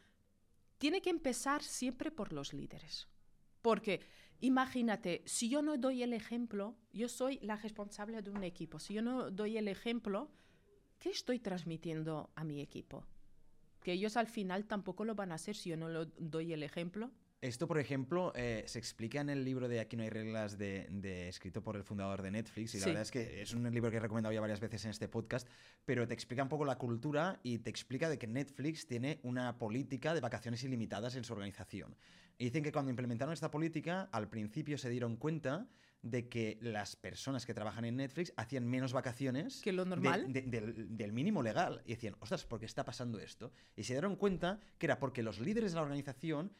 tiene 0.78 1.02
que 1.02 1.10
empezar 1.10 1.62
siempre 1.62 2.10
por 2.10 2.32
los 2.32 2.54
líderes. 2.54 3.06
Porque 3.60 4.00
Imagínate, 4.44 5.22
si 5.24 5.48
yo 5.48 5.62
no 5.62 5.78
doy 5.78 6.02
el 6.02 6.12
ejemplo, 6.12 6.76
yo 6.92 7.08
soy 7.08 7.38
la 7.40 7.56
responsable 7.56 8.20
de 8.20 8.30
un 8.30 8.44
equipo, 8.44 8.78
si 8.78 8.92
yo 8.92 9.00
no 9.00 9.30
doy 9.30 9.56
el 9.56 9.68
ejemplo, 9.68 10.30
¿qué 10.98 11.08
estoy 11.08 11.38
transmitiendo 11.38 12.30
a 12.34 12.44
mi 12.44 12.60
equipo? 12.60 13.06
Que 13.82 13.92
ellos 13.92 14.18
al 14.18 14.26
final 14.26 14.66
tampoco 14.66 15.06
lo 15.06 15.14
van 15.14 15.32
a 15.32 15.36
hacer 15.36 15.56
si 15.56 15.70
yo 15.70 15.78
no 15.78 15.88
doy 16.04 16.52
el 16.52 16.62
ejemplo. 16.62 17.10
Esto, 17.44 17.68
por 17.68 17.78
ejemplo, 17.78 18.32
eh, 18.34 18.64
se 18.66 18.78
explica 18.78 19.20
en 19.20 19.28
el 19.28 19.44
libro 19.44 19.68
de 19.68 19.78
Aquí 19.78 19.98
no 19.98 20.02
hay 20.02 20.08
reglas, 20.08 20.56
de, 20.56 21.28
escrito 21.28 21.62
por 21.62 21.76
el 21.76 21.84
fundador 21.84 22.22
de 22.22 22.30
Netflix. 22.30 22.74
Y 22.74 22.80
la 22.80 22.86
verdad 22.86 23.02
es 23.02 23.10
que 23.10 23.42
es 23.42 23.52
un 23.52 23.70
libro 23.70 23.90
que 23.90 23.98
he 23.98 24.00
recomendado 24.00 24.32
ya 24.32 24.40
varias 24.40 24.60
veces 24.60 24.82
en 24.86 24.92
este 24.92 25.08
podcast. 25.08 25.46
Pero 25.84 26.08
te 26.08 26.14
explica 26.14 26.42
un 26.42 26.48
poco 26.48 26.64
la 26.64 26.78
cultura 26.78 27.40
y 27.42 27.58
te 27.58 27.68
explica 27.68 28.08
de 28.08 28.18
que 28.18 28.26
Netflix 28.26 28.86
tiene 28.86 29.20
una 29.24 29.58
política 29.58 30.14
de 30.14 30.22
vacaciones 30.22 30.64
ilimitadas 30.64 31.16
en 31.16 31.24
su 31.24 31.34
organización. 31.34 31.94
Y 32.38 32.44
dicen 32.44 32.62
que 32.62 32.72
cuando 32.72 32.88
implementaron 32.88 33.34
esta 33.34 33.50
política, 33.50 34.08
al 34.10 34.30
principio 34.30 34.78
se 34.78 34.88
dieron 34.88 35.16
cuenta 35.16 35.68
de 36.00 36.30
que 36.30 36.56
las 36.62 36.96
personas 36.96 37.44
que 37.44 37.52
trabajan 37.52 37.84
en 37.84 37.96
Netflix 37.96 38.32
hacían 38.38 38.66
menos 38.66 38.94
vacaciones 38.94 39.60
que 39.60 39.72
lo 39.72 39.84
normal 39.84 40.32
del, 40.32 40.96
del, 40.96 41.12
mínimo 41.12 41.42
legal. 41.42 41.82
Y 41.84 41.90
decían, 41.90 42.16
ostras, 42.20 42.46
¿por 42.46 42.58
qué 42.58 42.64
está 42.64 42.86
pasando 42.86 43.18
esto? 43.18 43.52
Y 43.76 43.84
se 43.84 43.92
dieron 43.92 44.16
cuenta 44.16 44.60
que 44.78 44.86
era 44.86 44.98
porque 44.98 45.22
los 45.22 45.40
líderes 45.40 45.72
de 45.72 45.76
la 45.76 45.82
organización 45.82 46.50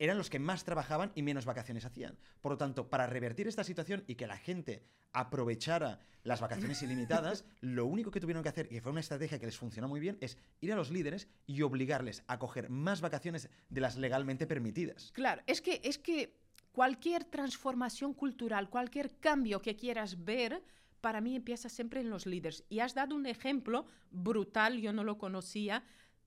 eran 0.00 0.16
los 0.16 0.30
que 0.30 0.38
más 0.38 0.64
trabajaban 0.64 1.12
y 1.14 1.22
menos 1.22 1.44
vacaciones 1.44 1.84
hacían. 1.84 2.18
Por 2.40 2.52
lo 2.52 2.58
tanto, 2.58 2.88
para 2.88 3.06
revertir 3.06 3.46
esta 3.46 3.62
situación 3.62 4.02
y 4.06 4.14
que 4.16 4.26
la 4.26 4.38
gente 4.38 4.82
aprovechara 5.12 6.00
las 6.24 6.40
vacaciones 6.40 6.82
ilimitadas, 6.82 7.44
lo 7.60 7.84
único 7.84 8.10
que 8.10 8.18
tuvieron 8.18 8.42
que 8.42 8.48
hacer, 8.48 8.72
y 8.72 8.80
fue 8.80 8.92
una 8.92 9.00
estrategia 9.00 9.38
que 9.38 9.46
les 9.46 9.58
funcionó 9.58 9.88
muy 9.88 10.00
bien, 10.00 10.16
es 10.22 10.38
ir 10.60 10.72
a 10.72 10.76
los 10.76 10.90
líderes 10.90 11.28
y 11.46 11.60
obligarles 11.60 12.24
a 12.28 12.38
coger 12.38 12.70
más 12.70 13.02
vacaciones 13.02 13.50
de 13.68 13.80
las 13.82 13.98
legalmente 13.98 14.46
permitidas. 14.46 15.12
Claro, 15.12 15.42
es 15.46 15.60
que, 15.60 15.82
es 15.84 15.98
que 15.98 16.34
cualquier 16.72 17.24
transformación 17.24 18.14
cultural, 18.14 18.70
cualquier 18.70 19.18
cambio 19.18 19.60
que 19.60 19.76
quieras 19.76 20.24
ver, 20.24 20.62
para 21.02 21.20
mí 21.20 21.36
empieza 21.36 21.68
siempre 21.68 22.00
en 22.00 22.08
los 22.08 22.24
líderes. 22.24 22.64
Y 22.70 22.80
has 22.80 22.94
dado 22.94 23.14
un 23.14 23.26
ejemplo 23.26 23.86
brutal, 24.10 24.80
yo 24.80 24.94
no 24.94 25.04
lo 25.04 25.18
conocía, 25.18 25.84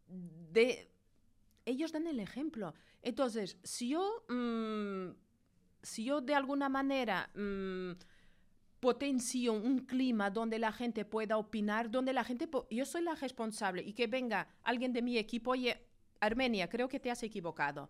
de... 0.08 0.92
Ellos 1.65 1.94
dan 1.94 2.08
el 2.08 2.20
ejemplo. 2.20 2.74
Entonces, 3.04 3.58
si 3.64 3.90
yo, 3.90 4.24
mm, 4.30 5.10
si 5.82 6.06
yo 6.06 6.22
de 6.22 6.34
alguna 6.34 6.70
manera 6.70 7.30
mm, 7.36 7.92
potencio 8.80 9.54
un 9.54 9.80
clima 9.80 10.30
donde 10.30 10.58
la 10.58 10.72
gente 10.72 11.06
pueda 11.06 11.38
opinar, 11.38 11.92
donde 11.92 12.14
la 12.14 12.24
gente, 12.24 12.50
yo 12.72 12.86
soy 12.86 13.04
la 13.04 13.16
responsable 13.16 13.84
y 13.84 13.94
que 13.94 14.08
venga 14.08 14.48
alguien 14.64 14.94
de 14.94 15.02
mi 15.02 15.18
equipo, 15.18 15.52
oye, 15.52 15.86
Armenia, 16.22 16.70
creo 16.70 16.88
que 16.88 17.00
te 17.00 17.12
has 17.12 17.22
equivocado. 17.24 17.90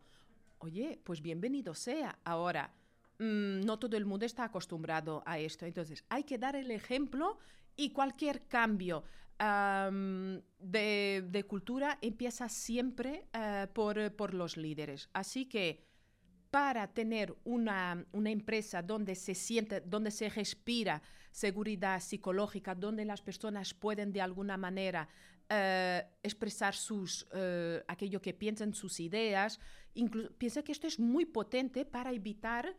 Oye, 0.58 1.00
pues 1.03 1.22
bienvenido 1.22 1.75
sea. 1.75 2.17
Ahora, 2.24 2.74
mm, 3.20 3.62
no 3.62 3.77
todo 3.77 3.96
el 3.96 4.05
mundo 4.05 4.25
está 4.25 4.46
acostumbrado 4.46 5.22
a 5.27 5.38
esto. 5.38 5.67
Entonces, 5.67 6.03
hay 6.10 6.24
que 6.24 6.39
dar 6.39 6.55
el 6.55 6.72
ejemplo 6.72 7.38
y 7.75 7.91
cualquier 7.91 8.48
cambio 8.48 9.03
de, 10.59 11.45
cultura 11.47 11.97
empieza 12.01 12.50
siempre 12.50 13.25
eh, 13.33 13.67
por, 13.73 14.33
los 14.33 14.57
líderes. 14.57 15.09
Así 15.13 15.45
que 15.45 15.85
para 16.50 16.88
tener 16.93 17.35
una, 17.43 18.05
empresa 18.13 18.81
donde 18.81 19.15
se 19.15 19.33
siente, 19.35 19.81
donde 19.81 20.12
se 20.12 20.29
respira 20.29 21.01
seguridad 21.31 22.00
psicológica, 22.00 22.75
donde 22.75 23.05
las 23.05 23.21
personas 23.21 23.73
pueden 23.73 24.13
de 24.13 24.21
alguna 24.21 24.55
manera 24.55 25.09
eh, 25.50 26.03
expresar 26.21 26.75
sus, 26.75 27.27
eh, 27.33 27.83
aquello 27.88 28.21
que 28.21 28.33
piensan, 28.33 28.73
sus 28.73 29.00
ideas, 29.00 29.59
incluso, 29.95 30.31
piensa 30.38 30.63
que 30.63 30.71
esto 30.71 30.88
es 30.88 31.00
muy 31.00 31.25
potente 31.25 31.85
para 31.85 32.12
evitar 32.12 32.75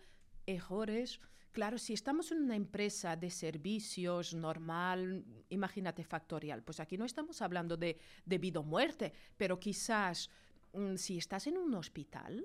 errores, 0.47 1.21
Claro, 1.54 1.78
si 1.78 1.92
estamos 1.92 2.32
en 2.32 2.42
una 2.42 2.56
empresa 2.56 3.14
de 3.14 3.30
servicios 3.30 4.34
normal, 4.34 5.25
imagínate 5.50 6.02
factorial, 6.02 6.64
pues 6.64 6.80
aquí 6.80 6.99
no 6.99 7.04
estamos 7.04 7.40
hablando 7.42 7.76
de, 7.76 7.96
vida 8.26 8.58
o 8.58 8.64
muerte, 8.64 9.12
pero 9.37 9.61
quizás 9.61 10.28
mm, 10.73 10.96
si 10.96 11.16
estás 11.16 11.46
en 11.46 11.56
un 11.56 11.73
hospital, 11.75 12.44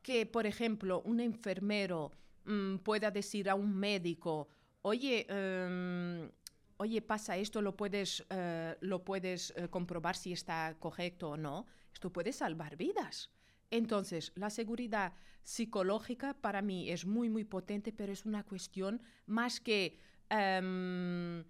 que 0.00 0.26
por 0.26 0.46
ejemplo 0.46 1.02
un 1.02 1.18
enfermero 1.18 2.12
mm, 2.44 2.76
pueda 2.86 3.10
decir 3.10 3.50
a 3.50 3.56
un 3.56 3.74
médico, 3.74 4.46
oye, 4.82 5.26
em, 5.28 6.30
oye, 6.76 7.02
pasa 7.02 7.36
esto, 7.36 7.60
lo 7.60 7.76
puedes, 7.76 8.24
eh, 8.30 8.76
lo 8.80 9.02
puedes 9.02 9.54
eh, 9.56 9.66
comprobar 9.68 10.14
si 10.14 10.32
está 10.32 10.76
correcto 10.78 11.30
o 11.30 11.36
no, 11.36 11.66
esto 11.92 12.12
puede 12.12 12.32
salvar 12.32 12.76
vidas. 12.76 13.28
Entonces, 13.70 14.32
la 14.34 14.50
seguridad 14.50 15.12
psicológica 15.42 16.34
para 16.34 16.62
mí 16.62 16.90
es 16.90 17.06
muy, 17.06 17.28
muy 17.28 17.44
potente, 17.44 17.92
pero 17.92 18.12
es 18.12 18.24
una 18.24 18.42
cuestión 18.44 19.00
más 19.26 19.60
que 19.60 19.98
em, 20.28 21.44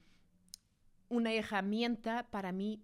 una 1.08 1.32
herramienta, 1.32 2.30
para 2.30 2.52
mí 2.52 2.82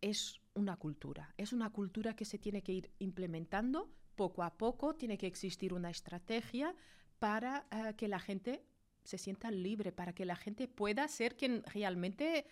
es 0.00 0.40
una 0.54 0.76
cultura. 0.76 1.34
Es 1.36 1.52
una 1.52 1.70
cultura 1.70 2.14
que 2.14 2.24
se 2.24 2.38
tiene 2.38 2.62
que 2.62 2.72
ir 2.72 2.90
implementando 2.98 3.90
poco 4.16 4.42
a 4.42 4.56
poco, 4.56 4.94
tiene 4.94 5.16
que 5.16 5.26
existir 5.26 5.72
una 5.72 5.90
estrategia 5.90 6.74
para 7.18 7.66
eh, 7.70 7.94
que 7.96 8.08
la 8.08 8.18
gente 8.18 8.64
se 9.04 9.18
sienta 9.18 9.50
libre, 9.50 9.92
para 9.92 10.12
que 10.12 10.24
la 10.24 10.36
gente 10.36 10.68
pueda 10.68 11.08
ser 11.08 11.36
quien 11.36 11.62
realmente 11.64 12.46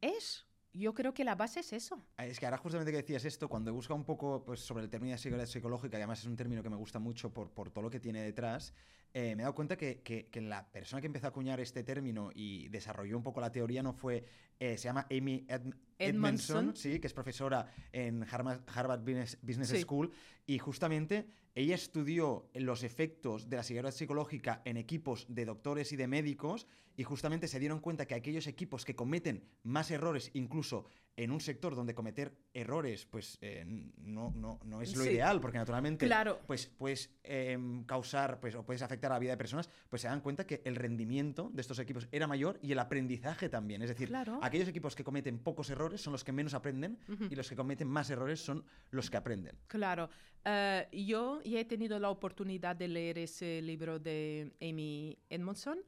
es. 0.00 0.46
Yo 0.74 0.92
creo 0.92 1.14
que 1.14 1.22
la 1.22 1.36
base 1.36 1.60
es 1.60 1.72
eso. 1.72 2.04
Ah, 2.16 2.26
es 2.26 2.40
que 2.40 2.46
ahora 2.46 2.58
justamente 2.58 2.90
que 2.90 2.98
decías 2.98 3.24
esto, 3.24 3.48
cuando 3.48 3.70
he 3.70 3.94
un 3.94 4.04
poco 4.04 4.42
pues, 4.44 4.58
sobre 4.58 4.82
el 4.82 4.90
término 4.90 5.12
de 5.12 5.18
seguridad 5.18 5.46
psicológica, 5.46 5.96
y 5.96 6.00
además 6.00 6.18
es 6.18 6.26
un 6.26 6.34
término 6.34 6.64
que 6.64 6.68
me 6.68 6.74
gusta 6.74 6.98
mucho 6.98 7.32
por, 7.32 7.48
por 7.50 7.70
todo 7.70 7.84
lo 7.84 7.90
que 7.90 8.00
tiene 8.00 8.20
detrás, 8.22 8.74
eh, 9.16 9.36
me 9.36 9.42
he 9.42 9.44
dado 9.44 9.54
cuenta 9.54 9.76
que, 9.76 10.00
que, 10.02 10.40
la 10.40 10.66
persona 10.72 11.00
que 11.00 11.06
empezó 11.06 11.26
a 11.26 11.28
acuñar 11.28 11.60
este 11.60 11.84
término 11.84 12.30
y 12.34 12.66
desarrolló 12.66 13.16
un 13.16 13.22
poco 13.22 13.40
la 13.40 13.52
teoría 13.52 13.80
no 13.80 13.92
fue, 13.92 14.24
eh, 14.58 14.76
se 14.76 14.84
llama 14.88 15.06
Amy 15.08 15.46
Edmondson, 16.00 16.74
sí, 16.74 16.98
que 16.98 17.06
es 17.06 17.12
profesora 17.14 17.72
en 17.92 18.26
Harvard, 18.28 19.02
Business, 19.04 19.82
School, 19.82 20.10
y 20.48 20.58
justamente 20.58 21.28
ella 21.54 21.76
estudió 21.76 22.50
los 22.54 22.82
efectos 22.82 23.48
de 23.48 23.56
la 23.56 23.62
seguridad 23.62 23.92
psicológica 23.92 24.62
en 24.64 24.76
equipos 24.76 25.26
de 25.28 25.44
doctores 25.44 25.92
y 25.92 25.96
de 25.96 26.08
médicos 26.08 26.66
y 26.96 27.04
justamente 27.04 27.46
se 27.46 27.60
dieron 27.60 27.78
cuenta 27.78 28.06
que 28.06 28.16
aquellos 28.16 28.48
equipos 28.48 28.84
que 28.84 28.96
cometen 28.96 29.44
más 29.62 29.92
errores, 29.92 30.32
incluso 30.34 30.86
en 31.16 31.30
un 31.30 31.40
sector 31.40 31.74
donde 31.74 31.94
cometer 31.94 32.32
errores 32.52 33.06
pues 33.06 33.38
eh, 33.40 33.64
no, 33.98 34.32
no, 34.36 34.58
no, 34.64 34.80
es 34.80 34.96
lo 34.96 35.04
ideal, 35.04 35.40
porque 35.40 35.58
naturalmente 35.58 36.06
claro. 36.06 36.40
pues 36.46 36.66
puedes 36.66 37.10
em, 37.22 37.84
causar 37.84 38.40
pues, 38.40 38.54
o 38.54 38.64
puedes 38.64 38.82
afectar 38.82 39.12
a 39.12 39.14
la 39.14 39.18
vida 39.18 39.32
de 39.32 39.36
personas, 39.36 39.70
pues 39.88 40.02
se 40.02 40.08
dan 40.08 40.20
cuenta 40.20 40.46
que 40.46 40.62
el 40.64 40.76
rendimiento 40.76 41.50
de 41.52 41.60
estos 41.60 41.78
equipos 41.78 42.08
era 42.10 42.26
mayor 42.26 42.58
y 42.62 42.72
el 42.72 42.78
aprendizaje 42.78 43.48
también. 43.48 43.82
Es 43.82 43.88
decir, 43.88 44.12
aquellos 44.42 44.68
equipos 44.68 44.94
que 44.94 45.04
cometen 45.04 45.38
pocos 45.38 45.70
errores 45.70 46.00
son 46.00 46.12
los 46.12 46.24
que 46.24 46.32
menos 46.32 46.54
aprenden 46.54 46.98
y 47.30 47.34
los 47.34 47.48
que 47.48 47.56
cometen 47.56 47.88
más 47.88 48.10
errores 48.10 48.40
son 48.40 48.64
los 48.90 49.10
que 49.10 49.16
aprenden. 49.16 49.56
Claro. 49.68 50.08
Eh, 50.44 50.88
yo 50.92 51.40
ya 51.42 51.60
he 51.60 51.64
tenido 51.64 51.98
la 51.98 52.10
oportunidad 52.10 52.76
de 52.76 52.88
leer 52.88 53.18
ese 53.18 53.62
libro 53.62 53.98
de 53.98 54.52
Amy 54.60 55.18
Edmondson. 55.30 55.78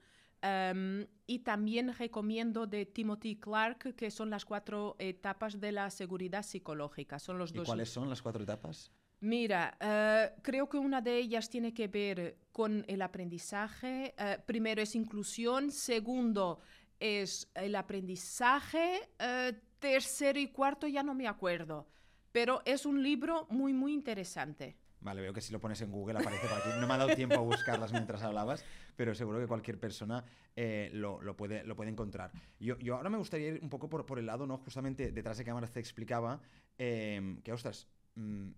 Em, 0.42 1.06
y 1.26 1.40
también 1.40 1.92
recomiendo 1.92 2.66
de 2.66 2.86
Timothy 2.86 3.36
Clark, 3.36 3.94
que 3.96 4.10
son 4.10 4.30
las 4.30 4.44
cuatro 4.44 4.96
etapas 4.98 5.60
de 5.60 5.72
la 5.72 5.90
seguridad 5.90 6.42
psicológica. 6.42 7.18
Son 7.18 7.38
los 7.38 7.54
¿Y 7.54 7.60
cuáles 7.60 7.88
son 7.88 8.08
las 8.08 8.22
cuatro 8.22 8.42
etapas? 8.42 8.92
Mira, 9.20 9.76
eh, 9.80 10.30
creo 10.42 10.68
que 10.68 10.76
una 10.76 11.00
de 11.00 11.16
ellas 11.16 11.48
tiene 11.48 11.72
que 11.72 11.88
ver 11.88 12.36
con 12.52 12.84
el 12.86 13.00
aprendizaje. 13.00 14.14
Eh, 14.18 14.38
primero 14.44 14.82
es 14.82 14.94
inclusión, 14.94 15.72
segundo 15.72 16.60
es 17.00 17.50
el 17.54 17.74
aprendizaje, 17.74 19.08
eh, 19.18 19.52
tercero 19.78 20.38
y 20.38 20.48
cuarto 20.48 20.86
ya 20.86 21.02
no 21.02 21.14
me 21.14 21.28
acuerdo, 21.28 21.86
pero 22.32 22.62
es 22.64 22.86
un 22.86 23.02
libro 23.02 23.46
muy, 23.50 23.72
muy 23.72 23.92
interesante. 23.92 24.76
Vale, 25.00 25.20
veo 25.20 25.32
que 25.32 25.40
si 25.40 25.52
lo 25.52 25.60
pones 25.60 25.80
en 25.82 25.90
Google 25.92 26.18
aparece 26.18 26.48
por 26.48 26.58
aquí. 26.58 26.68
No 26.80 26.86
me 26.86 26.94
ha 26.94 26.98
dado 26.98 27.14
tiempo 27.14 27.36
a 27.36 27.42
buscarlas 27.42 27.92
mientras 27.92 28.22
hablabas, 28.22 28.64
pero 28.96 29.14
seguro 29.14 29.38
que 29.38 29.46
cualquier 29.46 29.78
persona 29.78 30.24
eh, 30.56 30.90
lo, 30.92 31.36
puede, 31.36 31.64
lo 31.64 31.76
puede 31.76 31.90
encontrar. 31.90 32.32
Yo, 32.58 32.78
yo 32.78 32.96
ahora 32.96 33.10
me 33.10 33.18
gustaría 33.18 33.48
ir 33.48 33.60
un 33.62 33.68
poco 33.68 33.88
por, 33.88 34.04
por 34.06 34.18
el 34.18 34.26
lado, 34.26 34.46
¿no? 34.46 34.58
Justamente 34.58 35.12
detrás 35.12 35.38
de 35.38 35.44
cámaras 35.44 35.70
te 35.70 35.80
explicaba 35.80 36.40
eh, 36.78 37.38
que, 37.44 37.52
ostras, 37.52 37.86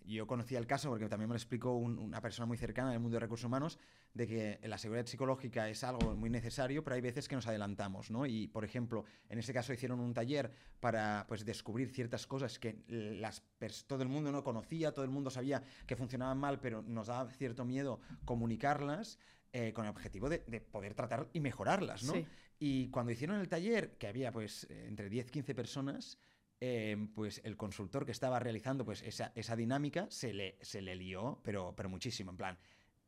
yo 0.04 0.26
conocía 0.28 0.58
el 0.58 0.66
caso 0.66 0.88
porque 0.88 1.08
también 1.08 1.28
me 1.28 1.32
lo 1.32 1.38
explicó 1.38 1.74
una 1.74 2.20
persona 2.20 2.46
muy 2.46 2.56
cercana 2.56 2.92
del 2.92 3.00
mundo 3.00 3.16
de 3.16 3.20
recursos 3.20 3.44
humanos, 3.44 3.78
de 4.14 4.26
que 4.26 4.60
la 4.68 4.78
seguridad 4.78 5.06
psicológica 5.06 5.68
es 5.68 5.82
algo 5.82 6.14
muy 6.14 6.30
necesario, 6.30 6.84
pero 6.84 6.94
hay 6.94 7.00
veces 7.00 7.26
que 7.26 7.34
nos 7.34 7.46
adelantamos, 7.48 8.10
¿no? 8.10 8.24
Y, 8.24 8.46
por 8.46 8.64
ejemplo, 8.64 9.04
en 9.28 9.38
ese 9.38 9.52
caso 9.52 9.72
hicieron 9.72 9.98
un 9.98 10.14
taller 10.14 10.52
para 10.78 11.24
pues, 11.28 11.44
descubrir 11.44 11.90
ciertas 11.90 12.26
cosas 12.26 12.58
que 12.58 12.84
las 12.88 13.42
todo 13.86 14.02
el 14.02 14.08
mundo 14.08 14.30
no 14.30 14.44
conocía, 14.44 14.92
todo 14.92 15.04
el 15.04 15.10
mundo 15.10 15.30
sabía 15.30 15.62
que 15.86 15.96
funcionaban 15.96 16.38
mal, 16.38 16.60
pero 16.60 16.82
nos 16.82 17.08
daba 17.08 17.28
cierto 17.30 17.64
miedo 17.64 18.00
comunicarlas. 18.24 19.18
Eh, 19.50 19.72
con 19.72 19.86
el 19.86 19.90
objetivo 19.90 20.28
de, 20.28 20.40
poder 20.60 20.92
tratar 20.92 21.26
y 21.32 21.40
mejorarlas, 21.40 22.04
¿no? 22.04 22.12
Y 22.58 22.88
cuando 22.90 23.12
hicieron 23.12 23.40
el 23.40 23.48
taller, 23.48 23.96
que 23.96 24.06
había 24.06 24.30
pues 24.30 24.66
entre 24.68 25.08
10, 25.08 25.30
15 25.30 25.54
personas, 25.54 26.18
Em, 26.60 27.06
pues 27.14 27.40
el 27.44 27.56
consultor 27.56 28.04
que 28.04 28.10
estaba 28.10 28.40
realizando 28.40 28.84
pues 28.84 29.02
esa, 29.02 29.56
dinámica 29.56 30.06
se 30.10 30.32
le, 30.32 30.58
se 30.60 30.82
le 30.82 30.96
lió, 30.96 31.40
pero, 31.44 31.72
pero 31.76 31.88
muchísimo, 31.88 32.32
en 32.32 32.36
plan, 32.36 32.58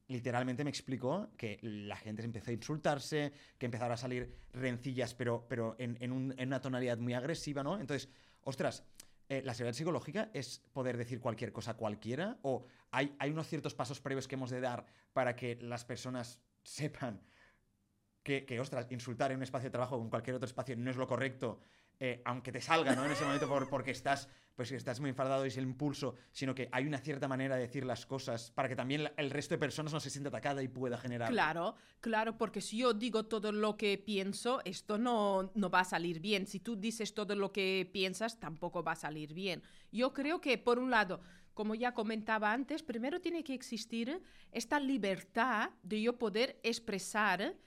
literalmente 0.07 0.63
me 0.63 0.71
explicó 0.71 1.31
que 1.37 1.59
la 1.63 1.97
gente 1.97 2.23
empezó 2.23 2.53
a 2.53 2.55
insultarse, 2.55 3.33
que 3.59 3.67
empezaron 3.67 3.93
a 3.93 3.97
salir 3.97 4.37
rencillas, 4.53 5.15
pero, 5.15 5.47
pero 5.49 5.75
en, 5.81 6.13
una 6.13 6.61
tonalidad 6.61 6.99
muy 6.99 7.15
agresiva, 7.15 7.65
¿no? 7.65 7.81
Entonces, 7.81 8.09
ostras, 8.43 8.85
eh, 9.29 9.43
la 9.45 9.53
seguridad 9.55 9.77
psicológica 9.77 10.31
es 10.33 10.61
poder 10.73 10.97
decir 10.97 11.19
cualquier 11.19 11.53
cosa 11.53 11.75
cualquiera, 11.75 12.39
o 12.43 12.67
hay, 12.93 13.17
hay 13.19 13.31
unos 13.31 13.49
ciertos 13.49 13.75
pasos 13.75 14.01
previos 14.01 14.29
que 14.29 14.37
hemos 14.37 14.51
de 14.51 14.61
dar 14.61 14.87
para 15.13 15.35
que 15.35 15.57
las 15.57 15.85
personas 15.85 16.41
sepan 16.63 17.21
que, 18.23 18.45
que, 18.45 18.61
ostras, 18.61 18.87
insultar 18.91 19.33
en 19.33 19.39
un 19.39 19.43
espacio 19.43 19.71
de 19.71 19.73
trabajo 19.73 19.97
o 19.97 20.03
en 20.03 20.11
cualquier 20.11 20.37
otro 20.37 20.47
espacio 20.47 20.77
no 20.77 20.91
es 20.91 20.97
lo 20.97 21.09
correcto 21.09 21.61
eh, 22.03 22.23
aunque 22.25 22.51
te 22.51 22.63
salga 22.63 22.97
¿no? 22.97 23.05
en 23.05 23.13
ese 23.13 23.25
momento 23.25 23.47
por, 23.47 23.69
porque 23.69 23.91
estás, 23.91 24.27
pues, 24.57 24.73
estás 24.73 25.01
muy 25.01 25.11
enfadado 25.11 25.45
y 25.45 25.49
es 25.49 25.59
el 25.59 25.65
impulso, 25.65 26.15
sino 26.33 26.55
que 26.55 26.71
hay 26.73 26.87
una 26.87 26.97
cierta 26.97 27.29
manera 27.29 27.57
de 27.57 27.61
decir 27.61 27.85
las 27.85 28.07
cosas 28.07 28.51
para 28.53 28.71
que 28.71 28.75
también 28.75 29.13
el 29.19 29.31
resto 29.31 29.55
de 29.55 29.59
personas 29.59 29.93
no 29.93 30.01
se 30.01 30.09
sienta 30.09 30.31
atacada 30.31 30.63
y 30.63 30.69
pueda 30.69 30.97
generar. 30.97 31.31
Claro, 31.31 31.75
claro, 32.01 32.39
porque 32.39 32.63
si 32.63 32.79
yo 32.79 32.95
digo 32.95 33.27
todo 33.27 33.53
lo 33.53 33.77
que 33.77 33.99
pienso, 33.99 34.63
esto 34.65 34.97
no, 34.97 35.53
no 35.55 35.69
va 35.69 35.81
a 35.81 35.85
salir 35.85 36.21
bien. 36.21 36.47
Si 36.47 36.59
tú 36.59 36.75
dices 36.75 37.13
todo 37.13 37.37
lo 37.37 37.53
que 37.53 37.89
piensas, 37.93 38.41
tampoco 38.41 38.83
va 38.83 38.93
a 38.93 38.97
salir 38.97 39.35
bien. 39.35 39.63
Yo 39.93 40.15
creo 40.15 40.41
que, 40.41 40.57
por 40.57 40.79
un 40.79 40.91
lado, 40.91 41.21
como 41.53 41.75
ya 41.75 41.93
comentaba 41.93 42.51
antes, 42.51 42.83
primero 42.83 43.21
tiene 43.21 43.45
que 43.45 43.53
existir 43.53 44.23
esta 44.53 44.81
libertad 44.81 45.69
de 45.83 46.01
yo 46.01 46.17
poder 46.17 46.59
expresar 46.63 47.59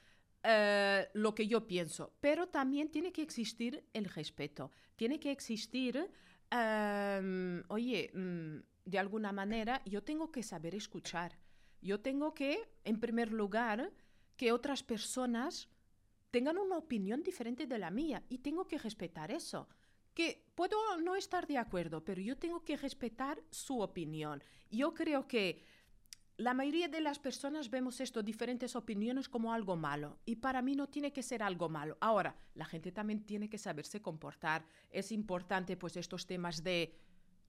eh, 0.44 1.10
lo 1.14 1.34
que 1.34 1.48
yo 1.48 1.66
pienso, 1.68 2.14
pero 2.20 2.48
también 2.48 2.90
tiene 2.90 3.12
que 3.14 3.22
existir 3.22 3.86
el 3.94 4.06
respeto, 4.06 4.72
tiene 4.96 5.20
que 5.20 5.32
existir, 5.32 6.10
em, 6.52 7.64
oye, 7.70 8.12
mm, 8.14 8.58
de 8.86 9.00
alguna 9.00 9.32
manera 9.32 9.82
yo 9.86 10.04
tengo 10.04 10.32
que 10.32 10.44
saber 10.44 10.76
escuchar, 10.76 11.38
yo 11.82 12.02
tengo 12.02 12.34
que, 12.34 12.60
en 12.84 13.00
primer 13.00 13.32
lugar, 13.32 13.92
que 14.36 14.52
otras 14.52 14.84
personas 14.84 15.70
tengan 16.32 16.58
una 16.58 16.78
opinión 16.78 17.24
diferente 17.24 17.68
de 17.68 17.78
la 17.78 17.92
mía 17.92 18.24
y 18.28 18.40
tengo 18.40 18.68
que 18.68 18.78
respetar 18.78 19.32
eso. 19.32 19.70
Que 20.14 20.46
puedo 20.56 20.78
no 21.00 21.16
estar 21.16 21.48
de 21.48 21.58
acuerdo, 21.58 22.04
pero 22.04 22.22
yo 22.22 22.38
tengo 22.38 22.64
que 22.64 22.78
respetar 22.78 23.42
su 23.50 23.80
opinión. 23.80 24.44
Yo 24.70 24.94
creo 24.94 25.28
que 25.28 25.64
la 26.38 26.54
mayoría 26.54 26.88
de 26.88 27.02
las 27.02 27.20
personas 27.20 27.70
vemos 27.70 28.02
esto, 28.02 28.24
diferentes 28.24 28.76
opiniones, 28.76 29.30
como 29.30 29.54
algo 29.54 29.76
malo. 29.76 30.18
Y 30.26 30.38
para 30.38 30.62
mí 30.62 30.76
no 30.76 30.88
tiene 30.88 31.14
que 31.14 31.22
ser 31.22 31.44
algo 31.44 31.70
malo. 31.70 31.98
Ahora, 32.02 32.36
la 32.56 32.66
gente 32.66 32.92
también 32.92 33.24
tiene 33.24 33.50
que 33.50 33.58
saberse 33.58 34.02
comportar. 34.02 34.66
Es 34.90 35.12
importante, 35.12 35.78
pues, 35.78 35.96
estos 35.96 36.26
temas 36.26 36.64
de 36.64 36.96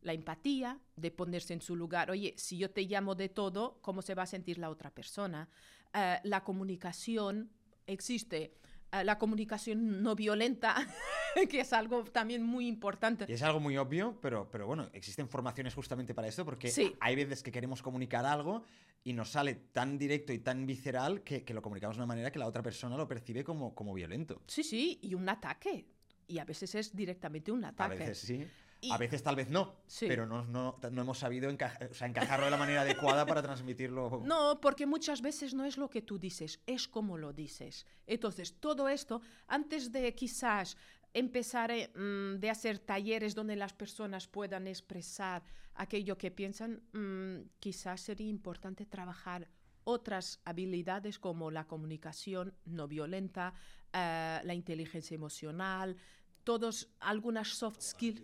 la 0.03 0.12
empatía, 0.12 0.79
de 0.97 1.11
ponerse 1.11 1.55
en 1.55 1.62
su 1.62 1.77
lugar. 1.77 2.11
Oye, 2.11 2.35
si 2.37 2.59
yo 2.59 2.70
te 2.70 2.83
llamo 2.83 3.14
de 3.14 3.31
todo, 3.31 3.79
¿cómo 3.81 4.03
se 4.03 4.14
va 4.14 4.25
a 4.25 4.27
sentir 4.27 4.59
la 4.59 4.68
otra 4.68 4.90
persona? 4.90 5.49
Eh, 5.94 6.20
la 6.23 6.44
comunicación 6.44 7.51
existe 7.87 8.59
la 9.02 9.18
comunicación 9.18 10.02
no 10.02 10.14
violenta, 10.14 10.76
que 11.50 11.61
es 11.61 11.72
algo 11.72 12.04
también 12.04 12.42
muy 12.42 12.66
importante. 12.68 13.26
Y 13.28 13.33
es 13.33 13.42
algo 13.42 13.61
muy 13.61 13.76
obvio, 13.76 14.18
pero, 14.20 14.48
pero 14.50 14.66
bueno, 14.66 14.90
existen 14.92 15.28
formaciones 15.28 15.74
justamente 15.74 16.14
para 16.14 16.28
esto, 16.28 16.44
porque 16.44 16.70
hay 17.00 17.16
veces 17.16 17.42
que 17.42 17.50
queremos 17.50 17.83
comunicar 17.83 18.24
algo 18.24 18.62
y 19.02 19.12
nos 19.12 19.30
sale 19.30 19.54
tan 19.54 19.98
directo 19.98 20.33
y 20.33 20.38
tan 20.38 20.66
visceral 20.66 21.22
que, 21.22 21.44
lo 21.52 21.62
comunicamos 21.62 21.96
de 21.96 22.00
una 22.02 22.07
manera 22.07 22.30
que 22.30 22.38
la 22.38 22.46
otra 22.46 22.62
persona 22.62 22.96
lo 22.96 23.09
percibe 23.09 23.44
como, 23.44 23.74
como 23.74 23.92
violento. 23.94 24.40
Sí, 24.46 24.62
sí, 24.62 24.98
y 25.02 25.14
un 25.14 25.28
ataque. 25.28 25.87
Y 26.26 26.38
a 26.38 26.44
veces 26.44 26.74
es 26.74 26.94
directamente 26.94 27.52
un 27.52 27.64
ataque. 27.64 27.94
A 27.94 27.98
veces 27.98 28.18
sí. 28.18 28.46
A 28.90 28.99
veces 28.99 29.23
tal 29.23 29.37
vez 29.37 29.49
no, 29.49 29.77
pero 30.01 30.27
no, 30.27 30.44
no, 30.44 30.79
no 30.90 31.03
hemos 31.03 31.18
sabido 31.18 31.51
encajarlo 31.51 32.44
de 32.44 32.51
la 32.51 32.57
manera 32.57 32.83
adecuada 32.83 33.27
para 33.27 33.42
transmitirlo. 33.42 34.23
No, 34.25 34.61
porque 34.61 34.87
muchas 34.87 35.23
veces 35.23 35.55
no 35.55 35.64
es 35.64 35.77
lo 35.77 35.88
que 35.90 36.03
tú 36.03 36.18
dices, 36.18 36.61
es 36.66 36.88
como 36.88 37.18
lo 37.18 37.33
dices. 37.33 37.87
Entonces, 38.07 38.59
todo 38.59 38.88
esto, 38.88 39.20
antes 39.47 39.92
de 39.92 40.14
quizás 40.14 40.77
empezar 41.12 41.70
eh, 41.70 41.90
mm, 41.94 42.40
de 42.40 42.51
hacer 42.51 42.79
talleres 42.79 43.35
donde 43.35 43.57
las 43.57 43.73
personas 43.73 44.27
puedan 44.27 44.66
expresar 44.66 45.42
aquello 45.75 46.18
que 46.18 46.31
piensan, 46.31 46.83
mm, 46.92 47.49
quizás 47.61 48.01
sería 48.01 48.29
importante 48.29 48.87
trabajar 48.87 49.49
otras 49.85 50.40
habilidades 50.44 51.18
como 51.18 51.51
la 51.51 51.66
comunicación 51.66 52.55
no 52.64 52.88
violenta, 52.88 53.55
eh, 53.92 54.40
la 54.42 54.55
inteligencia 54.55 55.14
emocional, 55.14 55.97
todos 56.42 56.88
algunas 57.01 57.49
soft 57.49 57.81
skills 57.81 58.23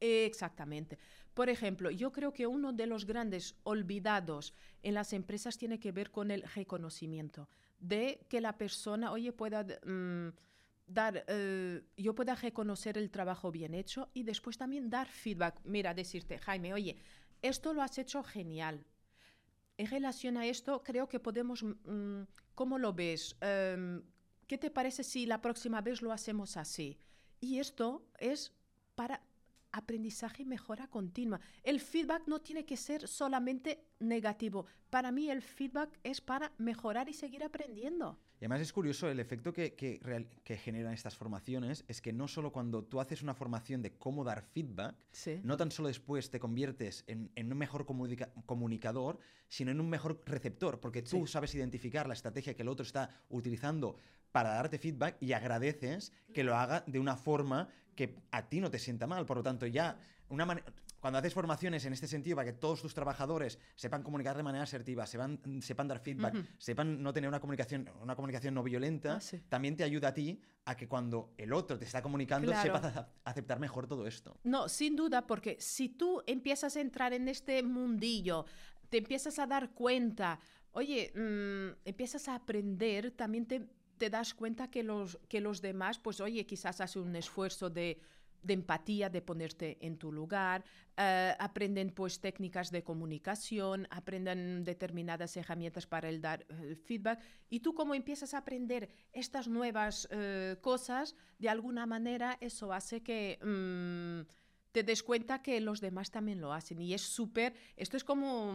Exactamente. 0.00 0.98
Por 1.34 1.48
ejemplo, 1.48 1.90
yo 1.90 2.12
creo 2.12 2.32
que 2.32 2.46
uno 2.46 2.72
de 2.72 2.86
los 2.86 3.04
grandes 3.04 3.56
olvidados 3.64 4.54
en 4.82 4.94
las 4.94 5.12
empresas 5.12 5.58
tiene 5.58 5.78
que 5.78 5.92
ver 5.92 6.10
con 6.10 6.30
el 6.30 6.42
reconocimiento, 6.42 7.48
de 7.78 8.20
que 8.28 8.40
la 8.40 8.56
persona, 8.56 9.12
oye, 9.12 9.32
pueda 9.32 9.62
mm, 9.62 10.28
dar, 10.86 11.24
eh, 11.28 11.82
yo 11.96 12.14
pueda 12.14 12.34
reconocer 12.34 12.96
el 12.96 13.10
trabajo 13.10 13.50
bien 13.50 13.74
hecho 13.74 14.08
y 14.14 14.22
después 14.22 14.56
también 14.56 14.88
dar 14.88 15.08
feedback. 15.08 15.60
Mira, 15.64 15.92
decirte, 15.92 16.38
Jaime, 16.38 16.72
oye, 16.72 16.96
esto 17.42 17.74
lo 17.74 17.82
has 17.82 17.98
hecho 17.98 18.22
genial. 18.22 18.84
En 19.78 19.88
relación 19.88 20.38
a 20.38 20.46
esto, 20.46 20.82
creo 20.82 21.06
que 21.06 21.20
podemos, 21.20 21.62
mm, 21.62 22.22
¿cómo 22.54 22.78
lo 22.78 22.94
ves? 22.94 23.36
Em, 23.40 24.02
¿Qué 24.46 24.58
te 24.58 24.70
parece 24.70 25.02
si 25.02 25.26
la 25.26 25.42
próxima 25.42 25.80
vez 25.80 26.02
lo 26.02 26.12
hacemos 26.12 26.56
así? 26.56 26.98
Y 27.40 27.58
esto 27.58 28.06
es 28.18 28.52
para 28.94 29.20
aprendizaje 29.76 30.42
y 30.42 30.46
mejora 30.46 30.88
continua. 30.88 31.40
El 31.62 31.80
feedback 31.80 32.26
no 32.26 32.40
tiene 32.40 32.64
que 32.64 32.76
ser 32.76 33.06
solamente 33.06 33.84
negativo. 34.00 34.66
Para 34.90 35.12
mí 35.12 35.30
el 35.30 35.42
feedback 35.42 35.98
es 36.02 36.20
para 36.20 36.52
mejorar 36.58 37.08
y 37.08 37.12
seguir 37.12 37.44
aprendiendo. 37.44 38.18
Y 38.38 38.44
además 38.44 38.60
es 38.60 38.72
curioso 38.72 39.08
el 39.08 39.18
efecto 39.18 39.52
que, 39.52 39.74
que, 39.74 40.56
generan 40.58 40.92
estas 40.92 41.16
formaciones, 41.16 41.84
es 41.88 42.02
que 42.02 42.12
no 42.12 42.28
solo 42.28 42.52
cuando 42.52 42.84
tú 42.84 43.00
haces 43.00 43.22
una 43.22 43.32
formación 43.32 43.80
de 43.80 43.96
cómo 43.96 44.24
dar 44.24 44.42
feedback, 44.42 44.94
no 45.42 45.56
tan 45.56 45.70
solo 45.70 45.88
después 45.88 46.30
te 46.30 46.38
conviertes 46.38 47.04
en, 47.06 47.30
un 47.34 47.56
mejor 47.56 47.86
comunicador, 47.86 49.18
sino 49.48 49.70
en 49.70 49.80
un 49.80 49.88
mejor 49.88 50.22
receptor, 50.26 50.80
porque 50.80 51.00
tú 51.00 51.26
sabes 51.26 51.54
identificar 51.54 52.06
la 52.06 52.14
estrategia 52.14 52.54
que 52.54 52.62
el 52.62 52.68
otro 52.68 52.84
está 52.84 53.08
utilizando 53.30 53.96
para 54.36 54.50
darte 54.50 54.76
feedback 54.76 55.16
y 55.18 55.32
agradeces 55.32 56.12
que 56.34 56.44
lo 56.44 56.58
haga 56.58 56.84
de 56.86 56.98
una 56.98 57.16
forma 57.16 57.70
que 57.94 58.18
a 58.32 58.50
ti 58.50 58.60
no 58.60 58.70
te 58.70 58.78
sienta 58.78 59.06
mal. 59.06 59.24
Por 59.24 59.38
lo 59.38 59.42
tanto, 59.42 59.66
ya 59.66 59.96
una 60.28 60.62
cuando 61.00 61.18
haces 61.18 61.32
formaciones 61.32 61.86
en 61.86 61.94
este 61.94 62.06
sentido 62.06 62.36
para 62.36 62.44
que 62.44 62.52
todos 62.52 62.82
tus 62.82 62.92
trabajadores 62.92 63.58
sepan 63.76 64.02
comunicar 64.02 64.36
de 64.36 64.42
manera 64.42 64.64
asertiva, 64.64 65.06
sepan, 65.06 65.40
sepan 65.62 65.88
dar 65.88 66.00
feedback, 66.00 66.34
sepan 66.58 67.02
no 67.02 67.14
tener 67.14 67.28
una 67.28 67.40
comunicación, 67.40 67.88
una 68.02 68.14
comunicación 68.14 68.52
no 68.52 68.62
violenta, 68.62 69.20
ah, 69.22 69.36
también 69.48 69.74
te 69.74 69.84
ayuda 69.84 70.08
a 70.08 70.12
ti 70.12 70.38
a 70.66 70.76
que 70.76 70.86
cuando 70.86 71.32
el 71.38 71.54
otro 71.54 71.78
te 71.78 71.86
está 71.86 72.02
comunicando 72.02 72.52
sepas 72.60 73.06
aceptar 73.24 73.58
mejor 73.58 73.86
todo 73.86 74.06
esto. 74.06 74.38
No, 74.44 74.68
sin 74.68 74.96
duda, 74.96 75.26
porque 75.26 75.56
si 75.60 75.88
tú 75.88 76.22
empiezas 76.26 76.76
a 76.76 76.82
entrar 76.82 77.14
en 77.14 77.26
este 77.28 77.62
mundillo, 77.62 78.44
te 78.90 78.98
empiezas 78.98 79.38
a 79.38 79.46
dar 79.46 79.70
cuenta, 79.70 80.38
oye, 80.72 81.10
mm, 81.14 81.88
empiezas 81.88 82.28
a 82.28 82.34
aprender, 82.34 83.12
también 83.12 83.46
te, 83.46 83.66
te 83.98 84.10
das 84.10 84.34
cuenta 84.34 84.70
que 84.70 84.82
los, 84.82 85.18
que 85.28 85.40
los 85.40 85.60
demás, 85.60 85.98
pues 85.98 86.20
oye, 86.20 86.46
quizás 86.46 86.80
hacen 86.80 87.02
un 87.02 87.16
esfuerzo 87.16 87.70
de 87.70 88.00
empatía, 88.48 89.08
de 89.08 89.22
ponerte 89.22 89.76
en 89.80 89.98
tu 89.98 90.12
lugar, 90.12 90.64
eh, 90.96 91.34
aprenden 91.38 91.90
pues 91.90 92.20
técnicas 92.20 92.70
de 92.70 92.82
comunicación, 92.82 93.86
aprenden 93.90 94.64
determinadas 94.64 95.36
herramientas 95.36 95.86
para 95.86 96.08
el 96.08 96.20
dar 96.20 96.46
eh, 96.48 96.76
feedback 96.76 97.20
y 97.50 97.60
tú 97.60 97.74
como 97.74 97.94
empiezas 97.94 98.34
a 98.34 98.38
aprender 98.38 98.88
estas 99.12 99.48
nuevas 99.48 100.08
eh, 100.10 100.56
cosas, 100.60 101.14
de 101.38 101.48
alguna 101.48 101.86
manera 101.86 102.38
eso 102.40 102.72
hace 102.72 103.02
que 103.02 103.38
mm, 103.42 104.30
te 104.72 104.82
des 104.82 105.02
cuenta 105.02 105.42
que 105.42 105.60
los 105.60 105.80
demás 105.80 106.10
también 106.10 106.40
lo 106.40 106.52
hacen 106.52 106.80
y 106.80 106.94
es 106.94 107.02
súper, 107.02 107.54
esto 107.76 107.96
es 107.96 108.04
como 108.04 108.50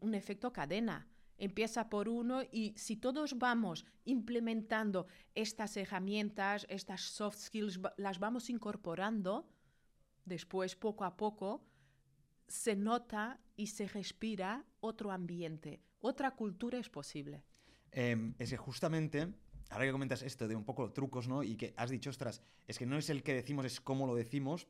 un 0.00 0.14
efecto 0.14 0.52
cadena 0.52 1.08
empieza 1.42 1.90
por 1.90 2.08
uno 2.08 2.42
y 2.52 2.72
si 2.76 2.96
todos 2.96 3.36
vamos 3.36 3.84
implementando 4.04 5.08
estas 5.34 5.76
herramientas, 5.76 6.66
estas 6.68 7.00
soft 7.00 7.36
skills, 7.36 7.80
las 7.96 8.20
vamos 8.20 8.48
incorporando, 8.48 9.48
después 10.24 10.76
poco 10.76 11.04
a 11.04 11.16
poco 11.16 11.66
se 12.46 12.76
nota 12.76 13.40
y 13.56 13.66
se 13.66 13.88
respira 13.88 14.64
otro 14.78 15.10
ambiente, 15.10 15.80
otra 16.00 16.30
cultura 16.30 16.78
es 16.78 16.88
posible. 16.88 17.42
Em, 17.90 18.34
es 18.38 18.50
que 18.50 18.56
justamente, 18.56 19.34
ahora 19.70 19.86
que 19.86 19.92
comentas 19.92 20.22
esto 20.22 20.46
de 20.46 20.54
un 20.54 20.64
poco 20.64 20.92
trucos, 20.92 21.26
¿no? 21.26 21.42
Y 21.42 21.56
que 21.56 21.74
has 21.76 21.90
dicho, 21.90 22.10
ostras, 22.10 22.40
es 22.68 22.78
que 22.78 22.86
no 22.86 22.96
es 22.98 23.10
el 23.10 23.24
que 23.24 23.34
decimos, 23.34 23.66
es 23.66 23.80
cómo 23.80 24.06
lo 24.06 24.14
decimos, 24.14 24.68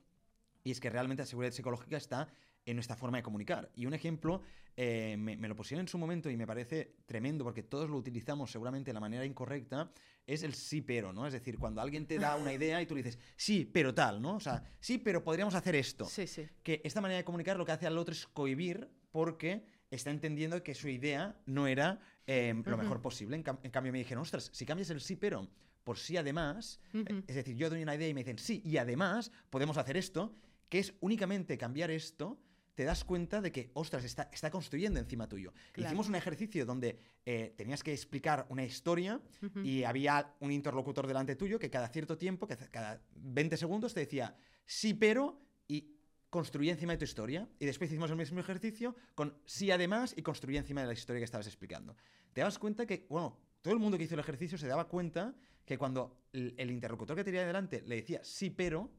y 0.64 0.70
es 0.70 0.80
que 0.80 0.88
realmente 0.88 1.22
la 1.22 1.26
seguridad 1.26 1.52
psicológica 1.52 1.98
está 1.98 2.28
en 2.64 2.76
nuestra 2.76 2.96
forma 2.96 3.18
de 3.18 3.22
comunicar. 3.22 3.70
Y 3.74 3.86
un 3.86 3.94
ejemplo, 3.94 4.42
eh, 4.76 5.16
me, 5.18 5.36
lo 5.36 5.56
pusieron 5.56 5.82
en 5.82 5.88
su 5.88 5.98
momento 5.98 6.30
y 6.30 6.36
me 6.36 6.46
parece 6.46 6.96
tremendo 7.06 7.44
porque 7.44 7.62
todos 7.62 7.90
lo 7.90 7.96
utilizamos 7.96 8.50
seguramente 8.50 8.90
de 8.90 8.94
la 8.94 9.00
manera 9.00 9.24
incorrecta, 9.24 9.90
es 10.26 10.42
el 10.42 10.54
sí 10.54 10.80
pero, 10.80 11.12
¿no? 11.12 11.26
Es 11.26 11.32
decir, 11.32 11.58
cuando 11.58 11.80
alguien 11.80 12.06
te 12.06 12.18
da 12.18 12.36
una 12.36 12.52
idea 12.52 12.80
y 12.80 12.86
tú 12.86 12.94
le 12.94 13.02
dices, 13.02 13.18
sí, 13.36 13.64
pero 13.64 13.94
tal, 13.94 14.22
¿no? 14.22 14.36
O 14.36 14.40
sea, 14.40 14.62
sí, 14.80 14.98
pero 14.98 15.24
podríamos 15.24 15.54
hacer 15.54 15.74
esto. 15.74 16.04
Sí, 16.06 16.26
sí. 16.26 16.48
Que 16.62 16.80
esta 16.84 17.00
manera 17.00 17.18
de 17.18 17.24
comunicar 17.24 17.56
lo 17.56 17.66
que 17.66 17.72
hace 17.72 17.86
al 17.86 17.98
otro 17.98 18.12
es 18.12 18.26
cohibir 18.26 18.88
porque 19.10 19.64
está 19.90 20.10
entendiendo 20.10 20.62
que 20.62 20.74
su 20.74 20.88
idea 20.88 21.36
no 21.46 21.66
era 21.66 22.00
em, 22.26 22.62
lo 22.64 22.76
mejor 22.76 23.02
posible. 23.02 23.36
En, 23.36 23.42
cambio 23.42 23.92
me 23.92 23.98
dijeron, 23.98 24.22
ostras, 24.22 24.50
si 24.52 24.64
cambias 24.64 24.90
el 24.90 25.00
sí 25.00 25.16
pero 25.16 25.48
por 25.84 25.98
sí 25.98 26.16
además, 26.16 26.80
eh, 26.94 27.22
es 27.26 27.34
decir, 27.34 27.56
yo 27.56 27.68
doy 27.68 27.82
una 27.82 27.94
idea 27.96 28.08
y 28.08 28.14
me 28.14 28.20
dicen, 28.20 28.38
sí, 28.38 28.62
y 28.64 28.76
además 28.76 29.32
podemos 29.50 29.76
hacer 29.76 29.96
esto, 29.96 30.34
que 30.68 30.78
es 30.78 30.94
únicamente 31.00 31.58
cambiar 31.58 31.90
esto, 31.90 32.40
te 32.74 32.84
das 32.84 33.04
cuenta 33.04 33.40
de 33.40 33.52
que, 33.52 33.70
ostras, 33.74 34.04
está, 34.04 34.28
está 34.32 34.50
construyendo 34.50 34.98
encima 34.98 35.28
tuyo. 35.28 35.52
Hicimos 35.76 36.08
un 36.08 36.14
ejercicio 36.14 36.64
donde 36.64 36.98
eh, 37.26 37.54
tenías 37.56 37.82
que 37.82 37.92
explicar 37.92 38.46
una 38.48 38.64
historia 38.64 39.20
y 39.62 39.84
había 39.84 40.34
un 40.40 40.52
interlocutor 40.52 41.06
delante 41.06 41.36
tuyo 41.36 41.58
que 41.58 41.70
cada 41.70 41.88
cierto 41.88 42.16
tiempo, 42.16 42.46
que 42.46 42.56
cada 42.56 43.02
20 43.14 43.56
segundos 43.56 43.92
te 43.92 44.00
decía, 44.00 44.34
sí, 44.64 44.94
pero, 44.94 45.38
y 45.68 45.96
construía 46.30 46.72
encima 46.72 46.92
de 46.92 46.98
tu 46.98 47.04
historia. 47.04 47.46
Y 47.58 47.66
después 47.66 47.90
hicimos 47.90 48.10
el 48.10 48.16
mismo 48.16 48.40
ejercicio 48.40 48.96
con 49.14 49.36
sí, 49.44 49.70
además, 49.70 50.14
y 50.16 50.22
construía 50.22 50.60
encima 50.60 50.80
de 50.80 50.86
la 50.86 50.94
historia 50.94 51.20
que 51.20 51.26
estabas 51.26 51.46
explicando. 51.46 51.96
Te 52.32 52.40
das 52.40 52.58
cuenta 52.58 52.86
que, 52.86 53.06
bueno, 53.10 53.38
todo 53.60 53.74
el 53.74 53.80
mundo 53.80 53.98
que 53.98 54.04
hizo 54.04 54.14
el 54.14 54.20
ejercicio 54.20 54.56
se 54.56 54.66
daba 54.66 54.88
cuenta 54.88 55.34
que 55.66 55.76
cuando 55.76 56.22
el, 56.32 56.54
el 56.56 56.70
interlocutor 56.70 57.16
que 57.16 57.24
tenía 57.24 57.46
delante 57.46 57.82
le 57.82 57.96
decía 57.96 58.20
sí, 58.24 58.48
pero, 58.48 58.90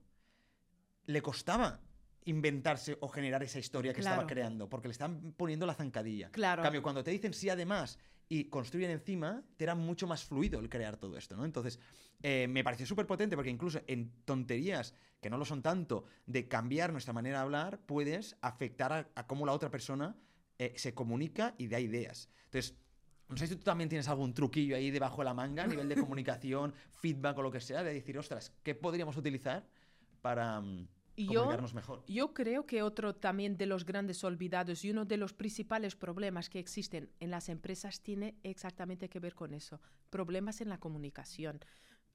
le 1.05 1.21
costaba 1.21 1.81
inventarse 2.25 2.97
o 3.01 3.07
generar 3.07 3.43
esa 3.43 3.59
historia 3.59 3.93
que 3.93 4.01
estaba 4.01 4.27
creando, 4.27 4.69
porque 4.69 4.87
le 4.87 4.93
están 4.93 5.33
poniendo 5.33 5.65
la 5.65 5.73
zancadilla. 5.73 6.29
Claro. 6.31 6.61
En 6.61 6.65
cambio, 6.65 6.83
cuando 6.83 7.03
te 7.03 7.11
dicen 7.11 7.33
sí 7.33 7.49
además 7.49 7.99
y 8.29 8.45
construyen 8.45 8.91
encima, 8.91 9.43
te 9.57 9.65
era 9.65 9.75
mucho 9.75 10.07
más 10.07 10.23
fluido 10.23 10.59
el 10.59 10.69
crear 10.69 10.97
todo 10.97 11.17
esto, 11.17 11.35
¿no? 11.35 11.45
Entonces, 11.45 11.79
eh, 12.21 12.47
me 12.49 12.63
pareció 12.63 12.85
súper 12.85 13.05
potente 13.05 13.35
porque 13.35 13.49
incluso 13.49 13.81
en 13.87 14.11
tonterías 14.25 14.93
que 15.21 15.29
no 15.29 15.37
lo 15.37 15.45
son 15.45 15.61
tanto 15.61 16.05
de 16.25 16.47
cambiar 16.47 16.91
nuestra 16.91 17.13
manera 17.13 17.39
de 17.39 17.43
hablar, 17.43 17.79
puedes 17.85 18.37
afectar 18.41 19.11
a, 19.13 19.27
cómo 19.27 19.45
la 19.45 19.53
otra 19.53 19.69
persona 19.69 20.15
eh, 20.57 20.73
se 20.75 20.93
comunica 20.93 21.55
y 21.57 21.67
da 21.67 21.79
ideas. 21.79 22.29
Entonces, 22.45 22.75
no 23.29 23.37
sé 23.37 23.47
si 23.47 23.55
tú 23.55 23.63
también 23.63 23.89
tienes 23.89 24.07
algún 24.07 24.33
truquillo 24.33 24.75
ahí 24.75 24.91
debajo 24.91 25.17
de 25.19 25.25
la 25.25 25.33
manga 25.33 25.63
a 25.63 25.67
nivel 25.67 25.89
de 25.89 25.95
comunicación, 25.99 26.73
feedback 26.91 27.37
o 27.37 27.41
lo 27.41 27.51
que 27.51 27.61
sea, 27.61 27.83
de 27.83 27.93
decir, 27.93 28.17
ostras, 28.17 28.53
¿qué 28.63 28.75
podríamos 28.75 29.17
utilizar 29.17 29.65
para... 30.21 30.61
Yo, 31.15 31.57
mejor. 31.73 32.03
Yo 32.07 32.33
creo 32.33 32.65
que 32.65 32.81
otro 32.81 33.15
también 33.15 33.57
de 33.57 33.65
los 33.65 33.85
grandes 33.85 34.23
olvidados 34.23 34.83
y 34.83 34.91
uno 34.91 35.05
de 35.05 35.17
los 35.17 35.33
principales 35.33 35.95
problemas 35.95 36.49
que 36.49 36.59
existen 36.59 37.09
en 37.19 37.29
las 37.29 37.49
empresas 37.49 38.01
tiene 38.01 38.35
exactamente 38.43 39.09
que 39.09 39.19
ver 39.19 39.35
con 39.35 39.53
eso, 39.53 39.79
problemas 40.09 40.61
en 40.61 40.69
la 40.69 40.79
comunicación. 40.79 41.59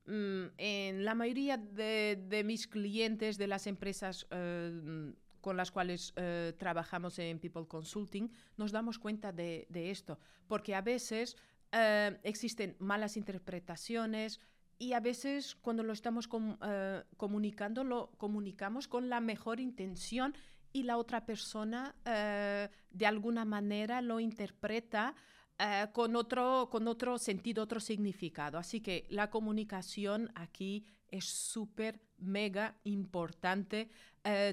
Mm, 0.07 0.47
en 0.57 1.05
la 1.05 1.15
mayoría 1.15 1.59
de, 1.59 2.43
mis 2.45 2.67
clientes 2.67 3.37
de 3.37 3.47
las 3.47 3.67
empresas 3.67 4.27
eh, 4.31 5.13
con 5.41 5.57
las 5.57 5.71
cuales 5.71 6.13
eh, 6.17 6.55
trabajamos 6.59 7.19
en 7.19 7.39
People 7.39 7.67
Consulting, 7.67 8.31
nos 8.57 8.73
damos 8.73 8.99
cuenta 8.99 9.33
de, 9.33 9.67
esto, 9.71 10.19
porque 10.47 10.75
a 10.75 10.81
veces 10.81 11.37
eh, 11.73 12.19
existen 12.23 12.77
malas 12.79 13.17
interpretaciones, 13.17 14.41
y 14.79 14.93
a 14.93 15.01
veces 15.01 15.57
cuando 15.57 15.83
lo 15.83 15.93
estamos 15.93 16.29
eh, 16.63 17.03
comunicando, 17.17 17.83
lo 17.83 18.11
comunicamos 18.17 18.87
con 18.87 19.09
la 19.09 19.21
mejor 19.21 19.61
intención 19.61 20.35
y 20.73 20.85
la 20.85 20.99
otra 20.99 21.27
persona 21.27 21.95
eh, 22.05 22.69
de 22.91 23.07
alguna 23.07 23.45
manera 23.45 24.01
lo 24.01 24.21
interpreta 24.21 25.15
eh, 25.59 25.87
con, 25.93 26.15
otro, 26.15 26.69
con 26.71 26.87
otro 26.87 27.19
sentido, 27.19 27.65
otro 27.65 27.81
significado. 27.81 28.57
Así 28.57 28.81
que 28.81 29.07
la 29.11 29.31
comunicación 29.31 30.31
aquí 30.35 30.85
es 31.09 31.25
súper, 31.25 32.01
mega 32.19 32.77
importante 32.85 33.89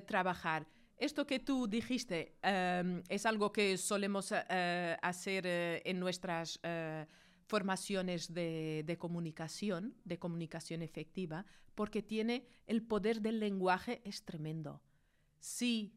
trabajar. 0.05 0.67
Esto 0.95 1.27
que 1.27 1.39
tú 1.39 1.67
dijiste 1.67 2.38
es 3.09 3.25
algo 3.25 3.51
que 3.51 3.77
solemos 3.77 4.31
hacer 4.31 5.45
en 5.83 5.99
nuestras 5.99 6.61
formaciones 7.47 8.34
de, 8.34 8.97
comunicación, 8.99 9.95
de 10.03 10.17
comunicación 10.17 10.81
efectiva, 10.81 11.45
porque 11.75 12.01
tiene 12.01 12.47
el 12.67 12.81
poder 12.81 13.21
del 13.21 13.39
lenguaje 13.39 14.01
es 14.03 14.23
tremendo. 14.23 14.81
Sí, 15.39 15.93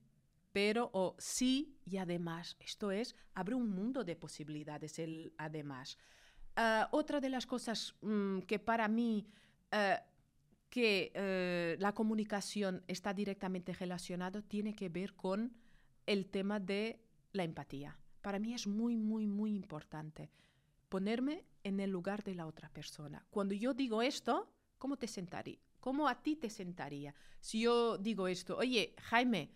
pero 0.53 0.91
o 0.93 1.17
sí 1.19 1.79
y 1.85 1.97
además. 1.97 2.57
Esto 2.61 2.91
es, 2.91 3.15
abre 3.35 3.55
un 3.55 3.71
mundo 3.71 4.05
de 4.05 4.17
posibilidades 4.17 4.99
el 4.99 5.33
además. 5.39 5.97
Ah, 6.57 6.89
otra 6.93 7.21
de 7.21 7.31
las 7.31 7.47
cosas 7.47 7.95
mm, 8.03 8.41
que 8.41 8.59
para 8.59 8.89
mí 8.89 9.27
ah, 9.71 10.03
que 10.69 11.13
eh, 11.15 11.77
la 11.79 11.95
comunicación 11.95 12.85
está 12.89 13.15
directamente 13.15 13.73
relacionado 13.73 14.43
tiene 14.43 14.75
que 14.75 14.91
ver 14.91 15.15
con 15.15 15.57
el 16.05 16.27
tema 16.27 16.61
de 16.61 17.01
la 17.33 17.45
empatía. 17.45 17.99
Para 18.21 18.39
mí 18.39 18.53
es 18.53 18.67
muy, 18.67 18.97
muy, 18.97 19.27
muy 19.27 19.55
importante 19.55 20.31
ponerme 20.89 21.45
en 21.65 21.81
el 21.81 21.91
lugar 21.91 22.25
de 22.25 22.35
la 22.35 22.47
otra 22.47 22.69
persona. 22.71 23.25
Cuando 23.31 23.55
yo 23.55 23.75
digo 23.75 24.03
esto, 24.03 24.53
¿cómo 24.79 24.97
te 24.97 25.07
sentaría? 25.07 25.59
¿Cómo 25.81 26.09
a 26.09 26.23
ti 26.23 26.37
te 26.37 26.51
sentaría? 26.51 27.15
Si 27.41 27.61
yo 27.61 27.99
digo 27.99 28.29
esto, 28.29 28.57
oye, 28.57 28.95
Jaime, 29.03 29.51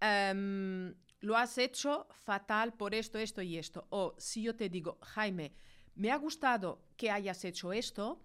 em, 0.00 0.94
lo 1.20 1.36
has 1.36 1.58
hecho 1.58 2.06
fatal 2.12 2.74
por 2.74 2.94
esto, 2.94 3.18
esto 3.18 3.42
y 3.42 3.56
esto. 3.56 3.86
O 3.90 4.14
si 4.18 4.42
yo 4.42 4.54
te 4.54 4.68
digo, 4.68 4.98
Jaime, 5.02 5.52
me 5.94 6.10
ha 6.10 6.16
gustado 6.16 6.84
que 6.96 7.10
hayas 7.10 7.44
hecho 7.44 7.72
esto 7.72 8.24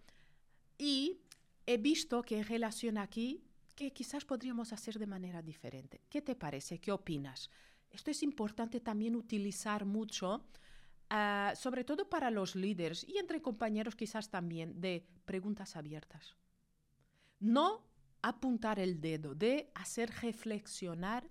y 0.77 1.21
he 1.65 1.77
visto 1.77 2.21
que 2.21 2.37
en 2.37 2.45
relación 2.45 2.97
aquí 2.97 3.43
que 3.75 3.91
quizás 3.91 4.25
podríamos 4.25 4.73
hacer 4.73 4.99
de 4.99 5.07
manera 5.07 5.41
diferente. 5.41 6.01
¿Qué 6.09 6.21
te 6.21 6.35
parece? 6.35 6.79
¿Qué 6.79 6.91
opinas? 6.91 7.49
Esto 7.89 8.11
es 8.11 8.23
importante 8.23 8.79
también 8.79 9.15
utilizar 9.15 9.85
mucho 9.85 10.45
Ah, 11.09 11.53
sobre 11.55 11.83
todo 11.83 12.09
para 12.09 12.31
los 12.31 12.55
líderes 12.55 13.05
y 13.07 13.17
entre 13.17 13.41
compañeros 13.41 13.95
quizás 13.95 14.29
también, 14.29 14.81
de 14.81 15.05
preguntas 15.25 15.75
abiertas. 15.75 16.35
No 17.39 17.85
apuntar 18.21 18.79
el 18.79 18.99
dedo, 19.01 19.35
de 19.35 19.71
hacer 19.75 20.09
reflexionar 20.21 21.29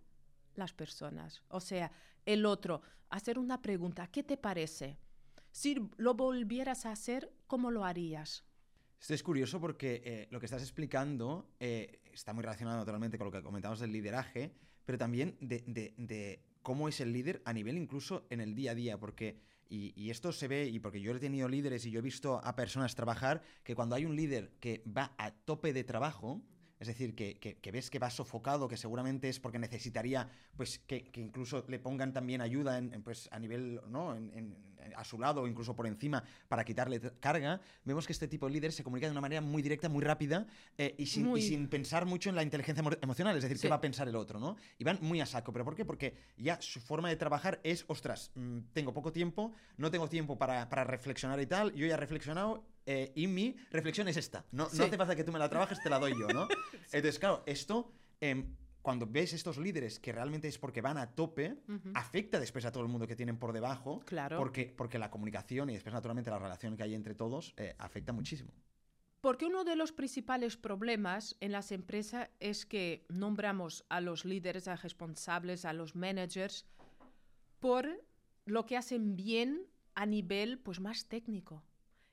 las 0.55 0.73
personas. 0.73 1.43
O 1.49 1.61
sea, 1.61 1.91
el 2.27 2.47
otro, 2.47 2.83
hacer 3.09 3.39
una 3.39 3.61
pregunta, 3.63 4.07
¿qué 4.07 4.23
te 4.23 4.37
parece? 4.37 4.99
Si 5.51 5.91
lo 5.97 6.15
volvieras 6.15 6.87
a 6.87 6.93
hacer, 6.93 7.33
¿cómo 7.47 7.71
lo 7.71 7.85
harías? 7.85 8.45
Esto 9.01 9.15
es 9.15 9.23
curioso 9.23 9.61
porque 9.61 10.01
eh, 10.05 10.29
lo 10.31 10.39
que 10.39 10.47
estás 10.47 10.63
explicando 10.63 11.51
eh, 11.59 12.01
está 12.13 12.33
muy 12.33 12.43
relacionado 12.43 12.79
naturalmente 12.79 13.19
con 13.19 13.27
lo 13.27 13.33
que 13.33 13.43
comentamos 13.43 13.81
del 13.81 13.91
lideraje, 13.91 14.55
pero 14.85 14.97
también 14.97 15.37
de, 15.41 16.45
cómo 16.63 16.89
es 16.89 17.01
el 17.01 17.13
líder 17.13 17.43
a 17.45 17.53
nivel 17.53 17.77
incluso 17.77 18.27
en 18.31 18.41
el 18.41 18.55
día 18.55 18.71
a 18.71 18.75
día, 18.75 19.01
porque, 19.01 19.41
y, 19.73 19.95
y, 19.97 20.11
esto 20.11 20.33
se 20.33 20.49
ve, 20.49 20.67
y 20.67 20.79
porque 20.81 21.01
yo 21.01 21.13
he 21.13 21.19
tenido 21.19 21.49
líderes 21.49 21.87
y 21.87 21.91
yo 21.91 22.01
he 22.01 22.03
visto 22.03 22.41
a 22.45 22.55
personas 22.55 22.95
trabajar, 22.95 23.43
que 23.65 23.75
cuando 23.75 23.95
hay 23.95 24.05
un 24.05 24.15
líder 24.15 24.53
que 24.61 24.85
va 24.87 25.15
a 25.17 25.31
tope 25.31 25.73
de 25.73 25.83
trabajo, 25.83 26.43
es 26.83 26.89
decir, 26.89 27.15
que, 27.15 27.71
ves 27.73 27.91
que 27.91 28.01
va 28.01 28.11
sofocado, 28.11 28.67
que 28.67 28.77
seguramente 28.77 29.29
es 29.29 29.39
porque 29.39 29.61
necesitaría 29.61 30.29
pues, 30.57 30.81
que, 30.81 31.13
incluso 31.15 31.65
le 31.69 31.79
pongan 31.79 32.13
también 32.13 32.41
ayuda 32.41 32.77
en, 32.77 33.03
pues, 33.05 33.29
a 33.31 33.39
nivel, 33.39 33.81
¿no? 33.89 34.17
a 34.97 35.05
su 35.05 35.17
lado 35.17 35.43
o 35.43 35.47
incluso 35.47 35.77
por 35.77 35.87
encima 35.87 36.25
para 36.49 36.65
quitarle 36.65 37.01
carga, 37.21 37.61
vemos 37.85 38.05
que 38.05 38.13
este 38.13 38.27
tipo 38.27 38.47
de 38.47 38.55
líderes 38.55 38.75
se 38.75 38.83
comunica 38.83 39.07
de 39.07 39.13
una 39.13 39.21
manera 39.21 39.41
muy 39.41 39.63
directa, 39.63 39.89
muy 39.89 40.03
rápida 40.03 40.45
eh, 40.77 40.97
y, 40.99 41.07
sin, 41.07 41.69
pensar 41.69 42.05
mucho 42.05 42.31
en 42.31 42.35
la 42.35 42.43
inteligencia 42.43 42.83
emocional, 43.01 43.37
es 43.37 43.45
decir, 43.45 43.61
qué 43.61 43.69
va 43.69 43.77
a 43.77 43.81
pensar 43.81 44.09
el 44.09 44.17
otro, 44.17 44.41
¿no? 44.41 44.57
Y 44.77 44.83
van 44.83 44.99
muy 45.03 45.21
a 45.21 45.27
saco. 45.27 45.53
¿Pero 45.53 45.65
por 45.65 45.77
qué? 45.77 45.85
Porque 45.85 46.17
ya 46.37 46.61
su 46.61 46.81
forma 46.81 47.11
de 47.11 47.15
trabajar 47.15 47.61
es, 47.63 47.85
ostras, 47.87 48.33
mm, 48.35 48.59
tengo 48.73 48.93
poco 48.93 49.13
tiempo, 49.13 49.53
no 49.77 49.89
tengo 49.89 50.09
tiempo 50.09 50.37
para, 50.37 50.69
para 50.69 50.83
reflexionar 50.83 51.41
y 51.41 51.47
tal, 51.47 51.73
yo 51.75 51.87
ya 51.87 51.95
he 51.95 51.97
reflexionado 51.97 52.65
eh, 52.87 53.13
y 53.15 53.27
mi 53.27 53.57
reflexión 53.71 54.09
es 54.09 54.17
esta. 54.17 54.45
No, 54.53 54.69
no 54.73 54.85
hace 54.85 54.97
falta 54.97 55.15
que 55.15 55.25
tú 55.25 55.33
me 55.33 55.39
la 55.39 55.49
trabajes, 55.49 55.79
te 55.83 55.91
la 55.91 55.99
doy 55.99 56.13
yo, 56.19 56.29
¿no? 56.29 56.49
Entonces, 56.93 57.19
claro, 57.19 57.43
esto, 57.47 57.93
em, 58.21 58.57
cuando 58.83 59.07
ves 59.07 59.33
estos 59.33 59.59
líderes 59.59 60.01
que 60.01 60.13
realmente 60.13 60.49
es 60.49 60.59
porque 60.59 60.81
van 60.81 60.99
a 60.99 61.15
tope, 61.15 61.57
afecta 61.95 62.41
después 62.41 62.65
a 62.65 62.73
todo 62.73 62.83
el 62.83 62.89
mundo 62.89 63.07
que 63.07 63.15
tienen 63.15 63.39
por 63.39 63.53
debajo. 63.53 64.01
Claro. 64.01 64.39
Porque, 64.39 64.75
porque 64.77 64.99
la 64.99 65.11
comunicación 65.11 65.71
y 65.71 65.75
después, 65.75 65.93
naturalmente, 65.93 66.31
la 66.31 66.39
relación 66.39 66.77
que 66.77 66.83
hay 66.83 66.95
entre 66.95 67.15
todos 67.15 67.55
eh, 67.57 67.75
afecta 67.79 68.13
muchísimo. 68.13 68.53
Porque 69.21 69.47
uno 69.47 69.63
de 69.63 69.77
los 69.77 69.93
principales 69.93 70.57
problemas 70.57 71.37
en 71.39 71.53
las 71.53 71.71
empresas 71.71 72.29
es 72.41 72.67
que 72.67 73.07
nombramos 73.09 73.85
a 73.89 74.01
los 74.01 74.25
líderes, 74.25 74.67
a 74.67 74.75
responsables, 74.75 75.65
a 75.65 75.73
los 75.73 75.95
managers, 75.95 76.67
por 77.61 77.89
lo 78.47 78.67
que 78.67 78.77
hacen 78.77 79.15
bien 79.15 79.69
a 79.95 80.07
nivel 80.07 80.59
pues, 80.59 80.81
más 80.81 81.07
técnico 81.07 81.63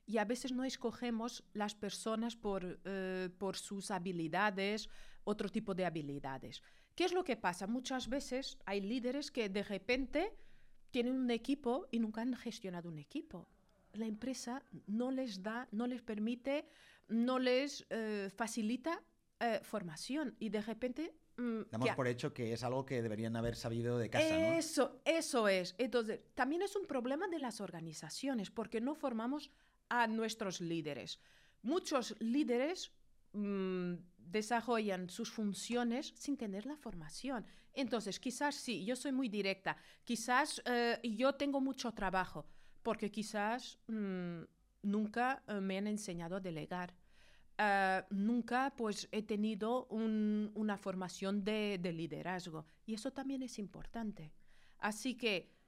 y 0.09 0.17
a 0.17 0.25
veces 0.25 0.51
no 0.51 0.63
escogemos 0.63 1.43
las 1.53 1.75
personas 1.75 2.35
por, 2.35 2.79
eh, 2.83 3.29
por 3.37 3.55
sus 3.55 3.91
habilidades, 3.91 4.89
otro 5.23 5.49
tipo 5.49 5.75
de 5.75 5.85
habilidades. 5.85 6.63
¿Qué 6.95 7.03
es 7.03 7.13
lo 7.13 7.23
que 7.23 7.37
pasa? 7.37 7.67
Muchas 7.67 8.09
veces 8.09 8.57
hay 8.65 8.81
líderes 8.81 9.29
que 9.29 9.49
de 9.49 9.61
repente 9.61 10.33
tienen 10.89 11.13
un 11.13 11.29
equipo 11.29 11.87
y 11.91 11.99
nunca 11.99 12.21
han 12.21 12.33
gestionado 12.33 12.89
un 12.89 12.97
equipo. 12.97 13.47
La 13.93 14.07
empresa 14.07 14.63
no 14.87 15.11
les 15.11 15.43
da, 15.43 15.67
no 15.71 15.85
les 15.85 16.01
permite, 16.01 16.65
no 17.07 17.37
les 17.37 17.85
eh, 17.91 18.31
facilita 18.35 19.03
eh, 19.39 19.59
formación 19.61 20.35
y 20.39 20.49
de 20.49 20.61
repente 20.61 21.13
mm, 21.37 21.69
Damos 21.69 21.91
por 21.91 22.07
hecho 22.07 22.33
que 22.33 22.51
es 22.51 22.63
algo 22.63 22.83
que 22.83 23.03
deberían 23.03 23.35
haber 23.35 23.55
sabido 23.55 23.99
de 23.99 24.09
casa, 24.09 24.57
Eso, 24.57 25.01
eso 25.05 25.47
es. 25.47 25.75
Entonces, 25.77 26.21
también 26.33 26.63
es 26.63 26.75
un 26.75 26.87
problema 26.87 27.27
de 27.27 27.37
las 27.37 27.61
organizaciones, 27.61 28.49
porque 28.49 28.81
no 28.81 28.95
formamos 28.95 29.51
a 29.89 30.07
nuestros 30.07 30.61
líderes. 30.61 31.19
Muchos 31.61 32.15
líderes 32.19 32.91
mm, 33.33 33.93
desarrollan 34.17 35.09
sus 35.09 35.31
funciones 35.31 36.13
sin 36.15 36.37
tener 36.37 36.65
la 36.65 36.77
formación. 36.77 37.45
Entonces, 37.73 38.19
quizás 38.19 38.55
sí, 38.55 38.85
yo 38.85 38.95
soy 38.95 39.11
muy 39.11 39.29
directa, 39.29 39.77
quizás 40.03 40.61
eh, 40.65 40.99
yo 41.03 41.33
tengo 41.33 41.59
mucho 41.59 41.91
trabajo, 41.91 42.45
porque 42.83 43.11
quizás 43.11 43.79
mm, 43.87 44.41
nunca 44.83 45.43
eh, 45.47 45.59
me 45.59 45.77
han 45.77 45.87
enseñado 45.87 46.37
a 46.37 46.39
delegar. 46.39 46.93
Eh, 47.57 48.03
nunca 48.11 48.73
pues 48.77 49.09
he 49.11 49.23
tenido 49.23 49.85
una 49.87 50.77
formación 50.77 51.43
de 51.43 51.91
liderazgo 51.93 52.65
y 52.85 52.93
eso 52.93 53.11
también 53.11 53.43
es 53.43 53.59
importante. 53.59 54.31
Así 54.79 55.15
que 55.15 55.58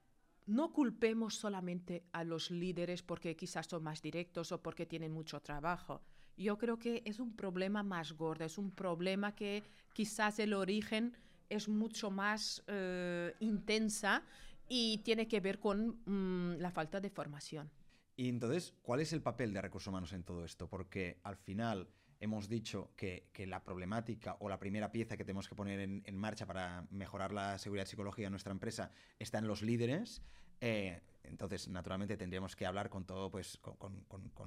no 0.52 0.74
culpemos 0.74 1.36
solamente 1.36 2.04
a 2.12 2.24
los 2.24 2.52
líderes 2.52 3.02
porque 3.02 3.36
quizás 3.36 3.68
son 3.68 3.84
más 3.84 4.02
directos 4.02 4.52
o 4.52 4.62
porque 4.62 4.86
tienen 4.86 5.14
mucho 5.14 5.40
trabajo. 5.40 6.02
Yo 6.36 6.58
creo 6.58 6.78
que 6.78 7.02
es 7.06 7.20
un 7.20 7.36
problema 7.36 7.84
más 7.84 8.14
gordo, 8.14 8.44
es 8.44 8.58
un 8.58 8.72
problema 8.72 9.34
que 9.34 9.64
quizás 9.94 10.40
el 10.40 10.54
origen 10.54 11.16
es 11.50 11.70
mucho 11.70 12.12
más 12.12 12.64
eh, 12.68 13.34
intensa 13.40 14.24
y 14.68 15.00
tiene 15.00 15.28
que 15.28 15.40
ver 15.40 15.60
con 15.60 16.02
mm, 16.06 16.60
la 16.60 16.72
falta 16.72 17.00
de 17.00 17.10
formación. 17.10 17.70
Y 18.18 18.28
entonces, 18.28 18.74
¿cuál 18.82 19.00
es 19.00 19.14
el 19.14 19.22
papel 19.22 19.54
de 19.54 19.62
recursos 19.62 19.88
humanos 19.88 20.12
en 20.14 20.24
todo 20.24 20.44
esto? 20.44 20.68
Porque 20.68 21.20
al 21.24 21.38
final 21.38 21.88
hemos 22.22 22.48
dicho 22.48 22.92
que, 22.96 23.30
la 23.48 23.64
problemática 23.64 24.38
o 24.40 24.48
la 24.48 24.60
primera 24.60 24.92
pieza 24.92 25.18
que 25.18 25.26
tenemos 25.26 25.50
que 25.50 25.56
poner 25.56 25.80
en, 25.80 26.18
marcha 26.18 26.46
para 26.46 26.86
mejorar 26.92 27.34
la 27.34 27.58
seguridad 27.58 27.86
psicológica 27.86 28.28
de 28.28 28.30
nuestra 28.30 28.52
empresa 28.52 28.92
está 29.20 29.40
en 29.40 29.48
los 29.48 29.64
líderes. 29.64 30.22
Eh, 30.62 31.02
entonces, 31.24 31.68
naturalmente, 31.68 32.18
tendríamos 32.18 32.56
que 32.56 32.68
hablar 32.68 32.90
con 32.90 33.06
todo, 33.06 33.32
pues, 33.32 33.58
con, 33.58 34.06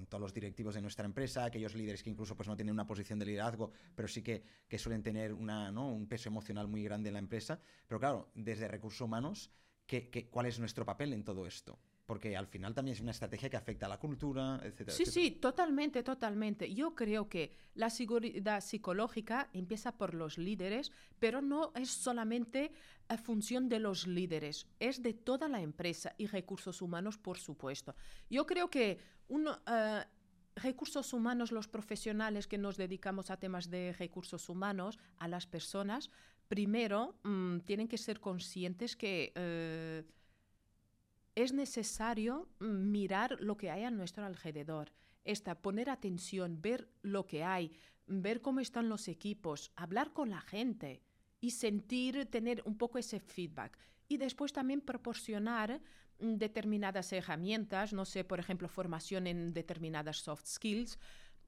todos 0.09 0.21
los 0.21 0.33
directivos 0.33 0.77
de 0.77 0.83
nuestra 0.83 1.05
empresa, 1.05 1.45
aquellos 1.45 1.75
líderes 1.75 2.03
que 2.05 2.11
incluso 2.11 2.37
pues, 2.37 2.49
no 2.49 2.55
tienen 2.55 2.73
una 2.73 2.87
posición 2.87 3.19
de 3.19 3.27
liderazgo, 3.27 3.73
pero 3.97 4.07
sí 4.07 4.23
que, 4.23 4.45
suelen 4.79 5.03
tener 5.03 5.35
una, 5.35 5.71
un 5.71 6.07
peso 6.07 6.29
emocional 6.29 6.69
muy 6.69 6.85
grande 6.85 7.09
en 7.09 7.15
la 7.15 7.21
empresa. 7.21 7.61
Pero 7.89 7.99
claro, 7.99 8.31
desde 8.35 8.69
recursos 8.69 9.01
humanos, 9.01 9.51
cuál 10.31 10.47
es 10.47 10.61
nuestro 10.61 10.85
papel 10.85 11.13
en 11.13 11.25
todo 11.25 11.47
esto? 11.47 11.79
Porque 12.07 12.37
al 12.37 12.47
final 12.47 12.75
también 12.75 12.95
es 12.95 13.01
una 13.01 13.13
estrategia 13.13 13.49
que 13.49 13.57
afecta 13.57 13.87
a 13.87 13.89
la 13.89 13.99
cultura, 13.99 14.61
etcétera. 14.63 14.97
Sí, 14.97 15.07
sí, 15.07 15.31
totalmente, 15.31 16.03
totalmente. 16.03 16.73
Yo 16.73 16.95
creo 16.95 17.29
que 17.29 17.53
la 17.75 17.89
seguridad 17.89 18.61
psicológica 18.61 19.49
empieza 19.53 19.97
por 19.97 20.15
los 20.15 20.37
líderes, 20.37 20.93
pero 21.19 21.41
no 21.41 21.73
es 21.75 21.91
solamente 21.91 22.73
a 23.09 23.17
función 23.17 23.69
de 23.69 23.79
los 23.79 24.07
líderes, 24.07 24.67
es 24.81 25.03
de 25.03 25.15
toda 25.15 25.49
la 25.49 25.61
empresa 25.61 26.15
y 26.19 26.27
recursos 26.27 26.83
humanos, 26.83 27.17
por 27.17 27.39
supuesto. 27.39 27.95
Yo 28.29 28.47
creo 28.47 28.69
que 28.69 28.99
uno, 29.29 29.61
eh, 29.67 30.05
recursos 30.57 31.13
humanos, 31.15 31.53
los 31.53 31.69
profesionales 31.69 32.47
que 32.47 32.59
nos 32.59 32.77
dedicamos 32.77 33.31
a 33.31 33.39
temas 33.39 33.71
de 33.71 33.95
recursos 33.99 34.49
humanos, 34.51 34.99
a 35.19 35.29
las 35.29 35.47
personas, 35.47 36.11
primero 36.49 37.17
mm, 37.23 37.61
tienen 37.61 37.89
que 37.89 37.97
ser 37.97 38.21
conscientes 38.21 38.95
que... 38.95 39.33
Eh, 39.35 40.05
es 41.35 41.53
necesario 41.53 42.49
mm, 42.61 42.91
mirar 42.91 43.37
lo 43.41 43.57
que 43.57 43.71
hay 43.71 43.85
a 43.85 43.91
nuestro 43.91 44.25
alrededor, 44.25 44.93
esta, 45.25 45.61
poner 45.61 45.91
atención, 45.91 46.61
ver 46.61 46.89
lo 47.03 47.27
que 47.27 47.45
hay, 47.45 47.73
ver 48.07 48.41
cómo 48.41 48.61
están 48.61 48.89
los 48.89 49.09
equipos, 49.09 49.73
hablar 49.77 50.13
con 50.13 50.31
la 50.31 50.41
gente 50.41 51.03
y 51.41 51.51
sentir, 51.51 52.27
tener 52.27 52.63
un 52.65 52.77
poco 52.77 52.99
ese 52.99 53.21
feedback. 53.21 53.79
Y 54.09 54.19
después 54.19 54.53
también 54.53 54.81
proporcionar 54.81 55.81
mm, 56.19 56.35
determinadas 56.35 57.13
herramientas, 57.13 57.93
no 57.93 58.05
sé, 58.05 58.25
por 58.25 58.39
ejemplo, 58.39 58.69
formación 58.69 59.27
en 59.27 59.53
determinadas 59.53 60.19
soft 60.19 60.47
skills, 60.47 60.99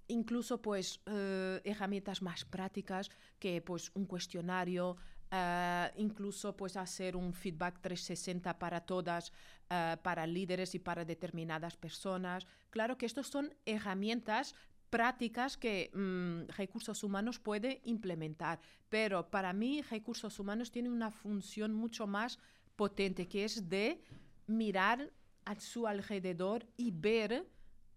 incluso 0.09 0.62
pues 0.62 1.01
eh, 1.07 1.61
herramientas 1.64 2.22
más 2.22 2.44
prácticas 2.44 3.11
que 3.38 3.61
pues 3.61 3.90
un 3.94 4.07
cuestionario, 4.07 4.96
eh, 5.31 5.91
incluso 5.97 6.57
pues 6.57 6.77
hacer 6.77 7.17
un 7.17 7.33
feedback 7.33 7.81
360 7.81 8.59
para 8.59 8.81
todas, 8.81 9.33
eh, 9.71 9.97
para 10.03 10.27
líderes 10.27 10.75
y 10.75 10.79
para 10.79 11.05
determinadas 11.05 11.77
personas. 11.77 12.47
Claro 12.71 12.97
que 12.97 13.07
estos 13.07 13.29
son 13.29 13.55
herramientas 13.65 14.55
prácticas 14.91 15.57
que 15.57 15.91
mm, 15.93 16.53
recursos 16.57 17.03
humanos 17.03 17.41
puede 17.41 17.81
implementar, 17.85 18.61
pero 18.89 19.31
para 19.31 19.53
mí 19.53 19.83
recursos 19.83 20.39
humanos 20.39 20.71
tiene 20.71 20.91
una 20.91 21.11
función 21.11 21.75
mucho 21.75 22.07
más 22.07 22.39
potente 22.77 23.27
que 23.27 23.45
es 23.45 23.69
de 23.69 24.01
mirar 24.47 25.11
a 25.45 25.59
su 25.59 25.87
alrededor 25.87 26.67
y 26.77 26.93
ver 26.93 27.47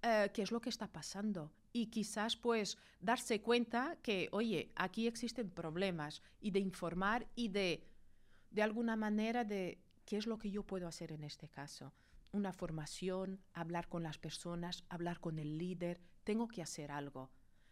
eh, 0.02 0.32
qué 0.34 0.42
es 0.42 0.52
lo 0.52 0.62
que 0.62 0.70
está 0.70 0.88
pasando 0.88 1.52
y 1.71 1.88
quizás 1.88 2.36
pues 2.36 2.77
darse 2.99 3.41
cuenta 3.41 3.97
que, 4.01 4.29
oye, 4.32 4.71
aquí 4.75 5.08
existen 5.08 5.49
problemas 5.49 6.21
y 6.39 6.51
de 6.51 6.60
informar 6.60 7.27
y 7.36 7.49
de, 7.49 7.88
de 8.51 8.62
alguna 8.62 8.95
manera, 8.95 9.43
de 9.43 9.82
qué 10.05 10.17
es 10.17 10.27
lo 10.27 10.38
que 10.38 10.51
yo 10.51 10.63
puedo 10.63 10.88
hacer 10.88 11.12
en 11.12 11.23
este 11.23 11.49
caso. 11.49 11.93
Una 12.32 12.53
formación, 12.53 13.41
hablar 13.53 13.88
con 13.88 14.03
las 14.03 14.17
personas, 14.17 14.84
hablar 14.89 15.19
con 15.19 15.39
el 15.39 15.58
líder, 15.58 16.01
tengo 16.23 16.47
que 16.47 16.62
hacer 16.62 16.91
algo. 16.91 17.32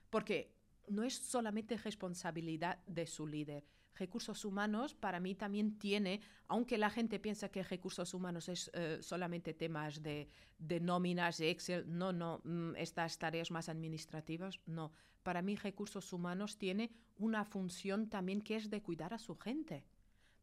Porque 0.09 0.55
no 0.87 1.03
es 1.03 1.15
solamente 1.15 1.77
responsabilidad 1.77 2.83
de 2.85 3.07
su 3.07 3.27
líder, 3.27 3.65
recursos 3.97 4.45
humanos 4.45 4.93
para 4.93 5.19
mí 5.19 5.35
también 5.35 5.77
tiene, 5.77 6.21
aunque 6.47 6.77
la 6.77 6.89
gente 6.89 7.19
piensa 7.19 7.49
que 7.49 7.63
recursos 7.63 8.13
humanos 8.13 8.49
es 8.49 8.69
eh, 8.73 8.99
solamente 9.01 9.53
temas 9.53 10.01
de, 10.01 10.29
de, 10.57 10.79
nóminas, 10.79 11.37
de 11.37 11.49
Excel, 11.49 11.85
no, 11.87 12.13
no, 12.13 12.41
mm, 12.43 12.75
estas 12.75 13.17
tareas 13.17 13.51
más 13.51 13.69
administrativas, 13.69 14.59
no. 14.65 14.91
Para 15.23 15.41
mí 15.41 15.55
recursos 15.55 16.13
humanos 16.13 16.57
tiene 16.57 16.91
una 17.17 17.43
función 17.43 18.09
también 18.09 18.41
que 18.41 18.55
es 18.55 18.69
de 18.69 18.81
cuidar 18.81 19.13
a 19.13 19.19
su 19.19 19.35
gente 19.37 19.83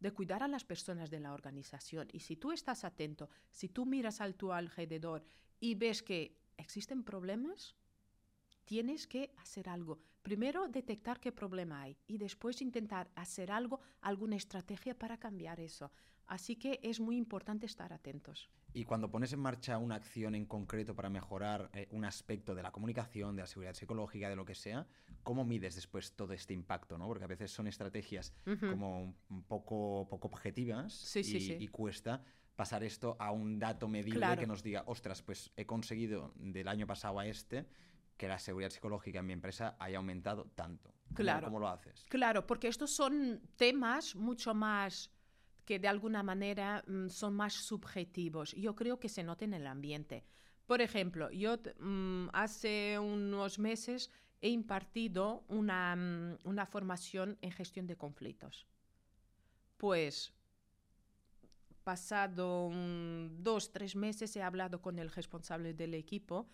de 0.00 0.12
cuidar 0.12 0.42
a 0.42 0.48
las 0.48 0.64
personas 0.64 1.08
de 1.08 1.18
la 1.18 1.32
organización. 1.32 2.08
Y 2.12 2.20
si 2.20 2.36
tú 2.36 2.52
estás 2.52 2.84
atento, 2.84 3.30
si 3.50 3.70
tú 3.70 3.86
miras 3.86 4.20
a 4.20 4.30
tu 4.34 4.52
alrededor 4.52 5.24
y 5.60 5.76
ves 5.76 6.02
que 6.02 6.36
existen 6.58 7.02
problemas, 7.02 7.74
tienes 8.66 9.06
que 9.06 9.32
hacer 9.38 9.66
algo. 9.66 10.02
Primero 10.24 10.68
detectar 10.68 11.20
qué 11.20 11.32
problema 11.32 11.82
hay 11.82 11.98
y 12.06 12.16
después 12.16 12.62
intentar 12.62 13.10
hacer 13.14 13.52
algo, 13.52 13.82
alguna 14.00 14.36
estrategia 14.36 14.98
para 14.98 15.18
cambiar 15.18 15.60
eso. 15.60 15.92
Así 16.26 16.56
que 16.56 16.80
es 16.82 16.98
muy 16.98 17.18
importante 17.18 17.66
estar 17.66 17.92
atentos. 17.92 18.48
Y 18.72 18.84
cuando 18.84 19.10
pones 19.10 19.34
en 19.34 19.40
marcha 19.40 19.76
una 19.76 19.96
acción 19.96 20.34
en 20.34 20.46
concreto 20.46 20.94
para 20.94 21.10
mejorar 21.10 21.68
eh, 21.74 21.88
un 21.90 22.06
aspecto 22.06 22.54
de 22.54 22.62
la 22.62 22.72
comunicación, 22.72 23.36
de 23.36 23.42
la 23.42 23.46
seguridad 23.46 23.74
psicológica, 23.74 24.30
de 24.30 24.36
lo 24.36 24.46
que 24.46 24.54
sea, 24.54 24.86
¿cómo 25.22 25.44
mides 25.44 25.74
después 25.74 26.14
todo 26.14 26.32
este 26.32 26.54
impacto? 26.54 26.96
¿no? 26.96 27.06
Porque 27.06 27.24
a 27.24 27.28
veces 27.28 27.50
son 27.50 27.66
estrategias 27.66 28.32
como 28.70 29.14
un 29.28 29.42
poco, 29.42 30.08
poco 30.08 30.28
objetivas 30.28 31.14
y, 31.16 31.68
cuesta 31.68 32.22
pasar 32.56 32.82
esto 32.82 33.14
a 33.18 33.30
un 33.30 33.58
dato 33.58 33.88
medible 33.88 34.38
que 34.38 34.46
nos 34.46 34.62
diga, 34.62 34.84
ostras, 34.86 35.20
pues 35.20 35.52
he 35.54 35.66
conseguido 35.66 36.32
del 36.36 36.68
año 36.68 36.86
pasado 36.86 37.18
a 37.18 37.26
este 37.26 37.66
que 38.16 38.28
la 38.28 38.38
seguridad 38.38 38.70
psicológica 38.70 39.18
en 39.20 39.26
mi 39.26 39.32
empresa 39.32 39.76
haya 39.78 39.98
aumentado 39.98 40.46
tanto. 40.54 40.94
claro. 41.14 41.46
¿Cómo 41.46 41.58
lo 41.58 41.68
haces? 41.68 42.06
Claro, 42.08 42.46
porque 42.46 42.68
estos 42.68 42.90
son 42.90 43.40
temas 43.56 44.14
mucho 44.14 44.54
más 44.54 45.10
que 45.64 45.78
de 45.78 45.88
alguna 45.88 46.22
manera 46.22 46.84
mm, 46.86 47.08
son 47.08 47.34
más 47.34 47.54
subjetivos. 47.54 48.52
Yo 48.52 48.74
creo 48.74 49.00
que 49.00 49.08
se 49.08 49.22
nota 49.22 49.44
en 49.44 49.54
el 49.54 49.66
ambiente. 49.66 50.24
Por 50.66 50.80
ejemplo, 50.80 51.30
yo 51.30 51.56
mm, 51.78 52.28
hace 52.32 52.98
unos 52.98 53.58
meses 53.58 54.10
he 54.40 54.50
impartido 54.50 55.44
una, 55.48 55.96
mm, 55.96 56.38
una 56.44 56.66
formación 56.66 57.38
en 57.40 57.50
gestión 57.50 57.86
de 57.86 57.96
conflictos. 57.96 58.66
Pues 59.76 60.32
pasado 61.82 62.70
dos, 63.38 63.72
tres 63.72 63.94
meses 63.94 64.34
he 64.36 64.42
hablado 64.42 64.80
con 64.80 64.98
el 64.98 65.10
responsable 65.10 65.74
del 65.74 65.94
equipo 65.94 66.48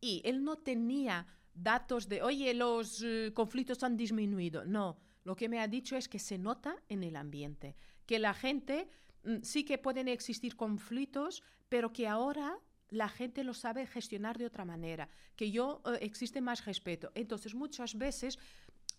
y 0.00 0.22
él 0.24 0.42
no 0.44 0.56
tenía 0.56 1.26
datos 1.54 2.08
de, 2.08 2.22
oye, 2.22 2.54
los 2.54 3.02
eh, 3.02 3.32
conflictos 3.34 3.82
han 3.82 3.96
disminuido. 3.96 4.64
No, 4.64 4.98
lo 5.24 5.36
que 5.36 5.48
me 5.48 5.60
ha 5.60 5.68
dicho 5.68 5.96
es 5.96 6.08
que 6.08 6.18
se 6.18 6.38
nota 6.38 6.76
en 6.88 7.02
el 7.02 7.16
ambiente, 7.16 7.76
que 8.06 8.18
la 8.18 8.34
gente, 8.34 8.88
mm, 9.24 9.42
sí 9.42 9.64
que 9.64 9.78
pueden 9.78 10.08
existir 10.08 10.56
conflictos, 10.56 11.42
pero 11.68 11.92
que 11.92 12.08
ahora 12.08 12.58
la 12.88 13.08
gente 13.08 13.44
lo 13.44 13.54
sabe 13.54 13.86
gestionar 13.86 14.36
de 14.38 14.46
otra 14.46 14.64
manera, 14.64 15.08
que 15.36 15.50
yo 15.50 15.80
eh, 15.84 15.98
existe 16.00 16.40
más 16.40 16.64
respeto. 16.64 17.12
Entonces, 17.14 17.54
muchas 17.54 17.96
veces 17.96 18.38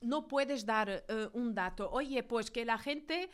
no 0.02 0.28
puedes 0.28 0.66
dar 0.66 0.90
eh, 0.90 1.30
un 1.34 1.54
dato, 1.54 1.90
oye, 1.92 2.24
pues 2.24 2.52
que 2.52 2.66
la 2.66 2.78
gente 2.78 3.30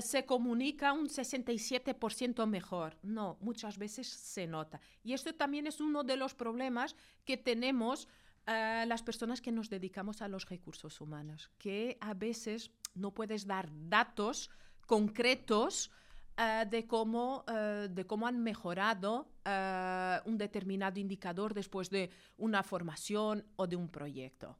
se 0.00 0.24
comunica 0.24 0.92
un 0.92 1.08
67% 1.08 2.46
mejor. 2.46 2.96
No, 3.02 3.36
muchas 3.40 3.78
veces 3.78 4.06
se 4.06 4.46
nota. 4.46 4.80
Y 5.02 5.12
esto 5.12 5.34
también 5.34 5.66
es 5.66 5.80
uno 5.80 6.04
de 6.04 6.16
los 6.16 6.34
problemas 6.34 6.94
que 7.24 7.36
tenemos 7.36 8.06
las 8.46 9.02
personas 9.02 9.40
que 9.40 9.50
nos 9.50 9.70
dedicamos 9.70 10.22
a 10.22 10.28
los 10.28 10.48
recursos 10.48 11.00
humanos, 11.00 11.50
que 11.58 11.98
a 12.00 12.14
veces 12.14 12.70
no 12.94 13.12
puedes 13.12 13.44
dar 13.44 13.68
datos 13.72 14.50
concretos 14.86 15.90
eh, 16.36 16.64
de, 16.68 16.86
cómo, 16.86 17.44
eh, 17.46 17.88
de 17.90 18.06
cómo 18.06 18.26
han 18.26 18.42
mejorado 18.42 19.28
eh, 19.44 20.18
un 20.24 20.38
determinado 20.38 20.98
indicador 20.98 21.52
después 21.52 21.90
de 21.90 22.10
una 22.38 22.62
formación 22.62 23.44
o 23.56 23.66
de 23.66 23.76
un 23.76 23.88
proyecto. 23.88 24.58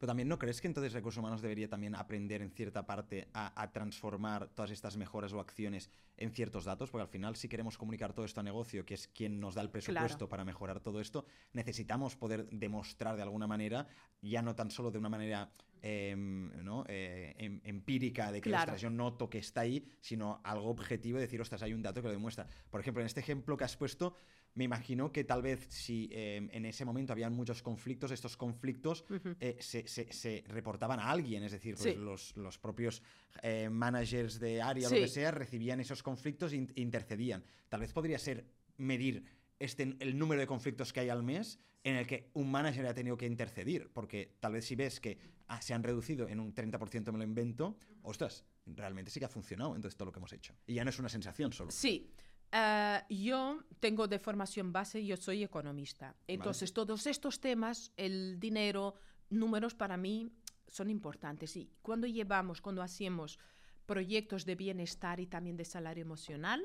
Pero 0.00 0.08
también 0.08 0.28
no 0.28 0.38
crees 0.38 0.62
que 0.62 0.66
entonces 0.66 0.94
recursos 0.94 1.18
humanos 1.18 1.42
debería 1.42 1.68
también 1.68 1.94
aprender 1.94 2.40
en 2.40 2.50
cierta 2.52 2.86
parte 2.86 3.28
a, 3.34 3.70
transformar 3.70 4.48
todas 4.48 4.70
estas 4.70 4.96
mejoras 4.96 5.34
o 5.34 5.40
acciones 5.40 5.90
en 6.16 6.32
ciertos 6.32 6.64
datos, 6.64 6.90
porque 6.90 7.02
al 7.02 7.08
final 7.08 7.36
si 7.36 7.50
queremos 7.50 7.76
comunicar 7.76 8.14
todo 8.14 8.24
esto 8.24 8.40
a 8.40 8.42
negocio, 8.42 8.86
que 8.86 8.94
es 8.94 9.08
quien 9.08 9.38
nos 9.40 9.54
da 9.56 9.60
el 9.60 9.68
presupuesto 9.68 10.26
para 10.26 10.42
mejorar 10.42 10.80
todo 10.80 11.02
esto, 11.02 11.26
necesitamos 11.52 12.16
poder 12.16 12.48
demostrar 12.48 13.16
de 13.16 13.22
alguna 13.22 13.46
manera, 13.46 13.88
ya 14.22 14.40
no 14.40 14.54
tan 14.54 14.70
solo 14.70 14.90
de 14.90 14.96
una 14.96 15.10
manera 15.10 15.50
em, 15.82 16.50
eh, 16.88 17.34
em, 17.36 17.60
empírica 17.64 18.32
de 18.32 18.40
que 18.40 18.48
la 18.48 18.76
yo 18.76 18.88
noto 18.88 19.28
que 19.28 19.38
está 19.38 19.60
ahí, 19.60 19.86
sino 20.00 20.40
algo 20.44 20.70
objetivo 20.70 21.18
de 21.18 21.26
decir, 21.26 21.42
ostras, 21.42 21.62
hay 21.62 21.74
un 21.74 21.82
dato 21.82 22.00
que 22.00 22.08
lo 22.08 22.12
demuestra. 22.12 22.46
Por 22.70 22.80
ejemplo, 22.80 23.02
en 23.02 23.06
este 23.06 23.20
ejemplo 23.20 23.54
que 23.58 23.64
has 23.64 23.76
puesto, 23.76 24.14
me 24.54 24.64
imagino 24.64 25.12
que 25.12 25.24
tal 25.24 25.42
vez 25.42 25.66
si 25.70 26.08
em, 26.12 26.48
en 26.52 26.64
ese 26.64 26.84
momento 26.84 27.12
habían 27.12 27.32
muchos 27.32 27.62
conflictos, 27.62 28.10
estos 28.10 28.36
conflictos 28.36 29.04
eh, 29.40 29.58
se, 29.60 30.44
reportaban 30.48 31.00
a 31.00 31.10
alguien, 31.10 31.42
es 31.44 31.52
decir, 31.52 31.76
pues 31.76 31.96
los, 32.36 32.58
propios 32.58 33.02
eh, 33.42 33.68
managers 33.70 34.40
de 34.40 34.60
área, 34.60 34.88
o 34.88 34.90
lo 34.90 34.96
que 34.96 35.08
sea, 35.08 35.30
recibían 35.30 35.80
esos 35.80 36.02
conflictos 36.02 36.52
e 36.52 36.66
intercedían. 36.74 37.44
Tal 37.68 37.80
vez 37.80 37.92
podría 37.92 38.18
ser 38.18 38.44
medir 38.76 39.24
este, 39.58 39.94
el 39.98 40.18
número 40.18 40.40
de 40.40 40.46
conflictos 40.46 40.92
que 40.92 41.00
hay 41.00 41.08
al 41.10 41.22
mes 41.22 41.58
en 41.84 41.96
el 41.96 42.06
que 42.06 42.30
un 42.34 42.50
manager 42.50 42.86
ha 42.86 42.94
tenido 42.94 43.16
que 43.16 43.26
intercedir, 43.26 43.90
porque 43.92 44.36
tal 44.40 44.52
vez 44.52 44.66
si 44.66 44.74
ves 44.74 45.00
que 45.00 45.18
ah, 45.48 45.62
se 45.62 45.72
han 45.74 45.82
reducido 45.82 46.28
en 46.28 46.40
un 46.40 46.54
30%, 46.54 47.12
me 47.12 47.18
lo 47.18 47.24
invento, 47.24 47.78
ostras, 48.02 48.44
realmente 48.66 49.10
sí 49.10 49.18
que 49.18 49.26
ha 49.26 49.30
funcionado 49.30 49.74
entonces 49.74 49.96
todo 49.96 50.06
lo 50.06 50.12
que 50.12 50.18
hemos 50.18 50.32
hecho. 50.32 50.54
Y 50.66 50.74
ya 50.74 50.84
no 50.84 50.90
es 50.90 50.98
una 50.98 51.08
sensación 51.08 51.52
solo. 51.52 51.70
Sí, 51.70 52.12
Ah, 52.52 53.04
yo 53.08 53.62
tengo 53.78 54.08
de 54.08 54.18
formación 54.18 54.72
base, 54.72 55.04
yo 55.04 55.16
soy 55.16 55.42
economista. 55.44 56.16
Entonces, 56.26 56.72
todos 56.72 57.06
estos 57.06 57.40
temas, 57.40 57.92
el 57.96 58.40
dinero, 58.40 58.94
números 59.30 59.74
para 59.74 59.96
mí 59.96 60.32
son 60.66 60.90
importantes. 60.90 61.56
Y 61.56 61.70
cuando 61.82 62.06
llevamos, 62.06 62.60
cuando 62.60 62.82
hacemos 62.82 63.38
proyectos 63.86 64.44
de 64.44 64.56
bienestar 64.56 65.20
y 65.20 65.26
también 65.26 65.56
de 65.56 65.64
salario 65.64 66.02
emocional, 66.02 66.64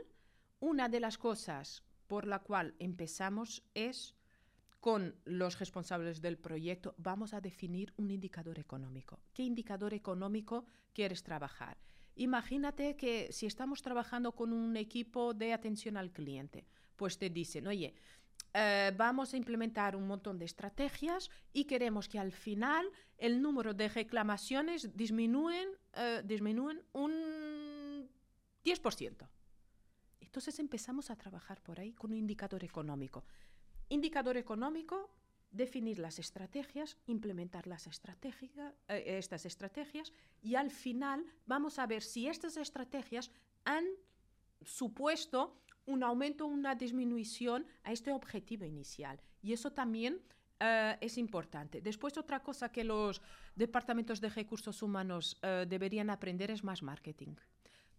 una 0.60 0.90
de 0.90 1.00
las 1.00 1.18
cosas 1.18 1.84
por 2.08 2.26
la 2.26 2.40
cual 2.40 2.76
empezamos 2.80 3.64
es 3.74 4.16
con 4.80 5.16
los 5.26 5.58
responsables 5.58 6.22
del 6.22 6.38
proyecto, 6.38 6.94
vamos 6.98 7.34
a 7.34 7.42
definir 7.42 7.94
un 7.98 8.12
indicador 8.12 8.60
económico. 8.60 9.20
¿Qué 9.34 9.42
indicador 9.42 9.96
económico 9.96 10.68
quieres 10.94 11.24
trabajar? 11.24 11.78
Imagínate 12.16 12.96
que 12.96 13.32
si 13.32 13.46
estamos 13.46 13.82
trabajando 13.82 14.32
con 14.32 14.54
un 14.54 14.78
equipo 14.78 15.34
de 15.34 15.54
atención 15.54 15.98
al 15.98 16.12
cliente, 16.12 16.66
pues 16.96 17.18
te 17.18 17.30
dicen, 17.30 17.68
oye, 17.68 17.94
eh, 18.54 18.94
vamos 18.96 19.34
a 19.34 19.38
implementar 19.38 19.98
un 19.98 20.08
montón 20.08 20.40
de 20.40 20.46
estrategias 20.46 21.30
y 21.52 21.66
queremos 21.66 22.08
que 22.08 22.20
al 22.20 22.32
final 22.32 22.90
el 23.18 23.42
número 23.42 23.74
de 23.74 23.90
reclamaciones 23.90 24.96
disminuyen, 24.96 25.68
eh, 25.94 26.22
disminuyen 26.24 26.82
un 26.94 28.10
10%. 28.64 29.30
Entonces 30.22 30.58
empezamos 30.60 31.10
a 31.10 31.18
trabajar 31.18 31.62
por 31.62 31.82
ahí 31.82 31.92
con 31.94 32.12
un 32.12 32.18
indicador 32.18 32.64
económico. 32.64 33.26
Indicador 33.90 34.38
económico 34.38 35.10
definir 35.56 36.00
las 36.00 36.20
estrategias, 36.20 36.98
implementar 37.08 37.66
las 37.68 37.88
eh, 37.88 39.04
estas 39.18 39.46
estrategias 39.46 40.12
y 40.42 40.56
al 40.56 40.70
final 40.70 41.26
vamos 41.46 41.80
a 41.80 41.88
ver 41.88 42.04
si 42.04 42.28
estas 42.28 42.58
estrategias 42.58 43.32
han 43.64 43.86
supuesto 44.62 45.62
un 45.86 46.04
aumento 46.04 46.46
o 46.46 46.50
una 46.50 46.76
disminución 46.76 47.66
a 47.84 47.92
este 47.92 48.12
objetivo 48.12 48.66
inicial. 48.66 49.22
Y 49.42 49.54
eso 49.54 49.72
también 49.72 50.22
eh, 50.60 50.98
es 51.00 51.18
importante. 51.18 51.82
Después, 51.82 52.18
otra 52.18 52.42
cosa 52.42 52.72
que 52.72 52.84
los 52.84 53.22
departamentos 53.56 54.20
de 54.20 54.30
recursos 54.30 54.82
humanos 54.82 55.38
eh, 55.42 55.66
deberían 55.68 56.10
aprender 56.10 56.52
es 56.52 56.64
más 56.64 56.82
marketing. 56.82 57.36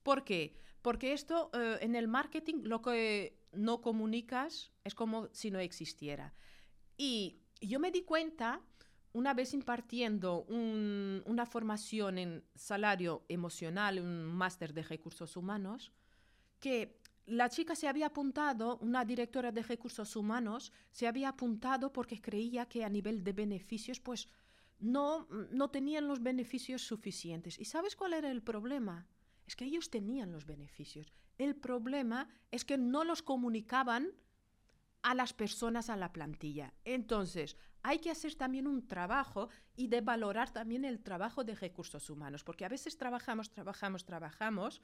¿Por 0.03 0.25
qué? 0.25 0.59
Porque 0.83 1.13
esto 1.13 1.51
en 1.81 1.97
el 1.97 2.07
marketing 2.07 2.63
lo 2.63 2.81
que 2.81 3.41
no 3.51 3.81
comunicas 3.81 4.71
es 4.85 4.95
como 4.95 5.29
si 5.33 5.51
no 5.51 5.59
existiera. 5.59 6.33
Y 6.97 7.41
yo 7.61 7.81
me 7.81 7.91
di 7.91 8.03
cuenta, 8.03 8.61
una 9.13 9.35
vez 9.35 9.55
impartiendo 9.55 10.45
una 10.49 11.47
formación 11.47 12.19
en 12.19 12.45
salario 12.55 13.25
emocional, 13.29 13.99
un 13.99 14.25
máster 14.25 14.75
de 14.75 14.83
recursos 14.83 15.37
humanos, 15.37 15.93
que 16.61 17.01
la 17.27 17.49
chica 17.49 17.75
se 17.75 17.89
había 17.89 18.07
apuntado, 18.07 18.79
una 18.79 19.05
directora 19.05 19.51
de 19.53 19.63
recursos 19.63 20.15
humanos, 20.17 20.73
se 20.91 21.07
había 21.07 21.31
apuntado 21.31 21.93
porque 21.93 22.21
creía 22.21 22.67
que 22.67 22.85
a 22.85 22.89
nivel 22.89 23.25
de 23.25 23.33
beneficios, 23.33 24.01
pues 24.01 24.29
no, 24.79 25.27
no 25.51 25.71
tenían 25.71 26.07
los 26.07 26.23
beneficios 26.23 26.83
suficientes. 26.83 27.59
¿Y 27.59 27.65
sabes 27.65 27.97
cuál 27.97 28.13
era 28.13 28.31
el 28.31 28.43
problema? 28.43 29.07
Es 29.47 29.57
que 29.57 29.65
ellos 29.65 29.91
tenían 29.91 30.31
los 30.31 30.45
beneficios. 30.45 31.13
El 31.39 31.57
problema 31.57 32.29
es 32.51 32.65
que 32.65 32.79
no 32.79 33.03
los 33.05 33.23
comunicaban 33.23 34.13
a 35.03 35.15
las 35.15 35.33
personas 35.33 35.89
a 35.91 35.97
la 35.97 36.13
plantilla. 36.13 36.75
Entonces, 36.85 37.57
hay 37.83 38.01
que 38.01 38.11
hacer 38.11 38.35
también 38.35 38.67
un 38.67 38.89
trabajo 38.89 39.49
y 39.77 39.87
de 39.87 40.01
valorar 40.01 40.51
también 40.51 40.85
el 40.85 41.01
trabajo 41.01 41.45
de 41.45 41.55
recursos 41.55 42.11
humanos, 42.11 42.43
porque 42.43 42.65
a 42.65 42.69
veces 42.69 42.99
trabajamos, 42.99 43.51
trabajamos, 43.51 44.05
trabajamos 44.05 44.83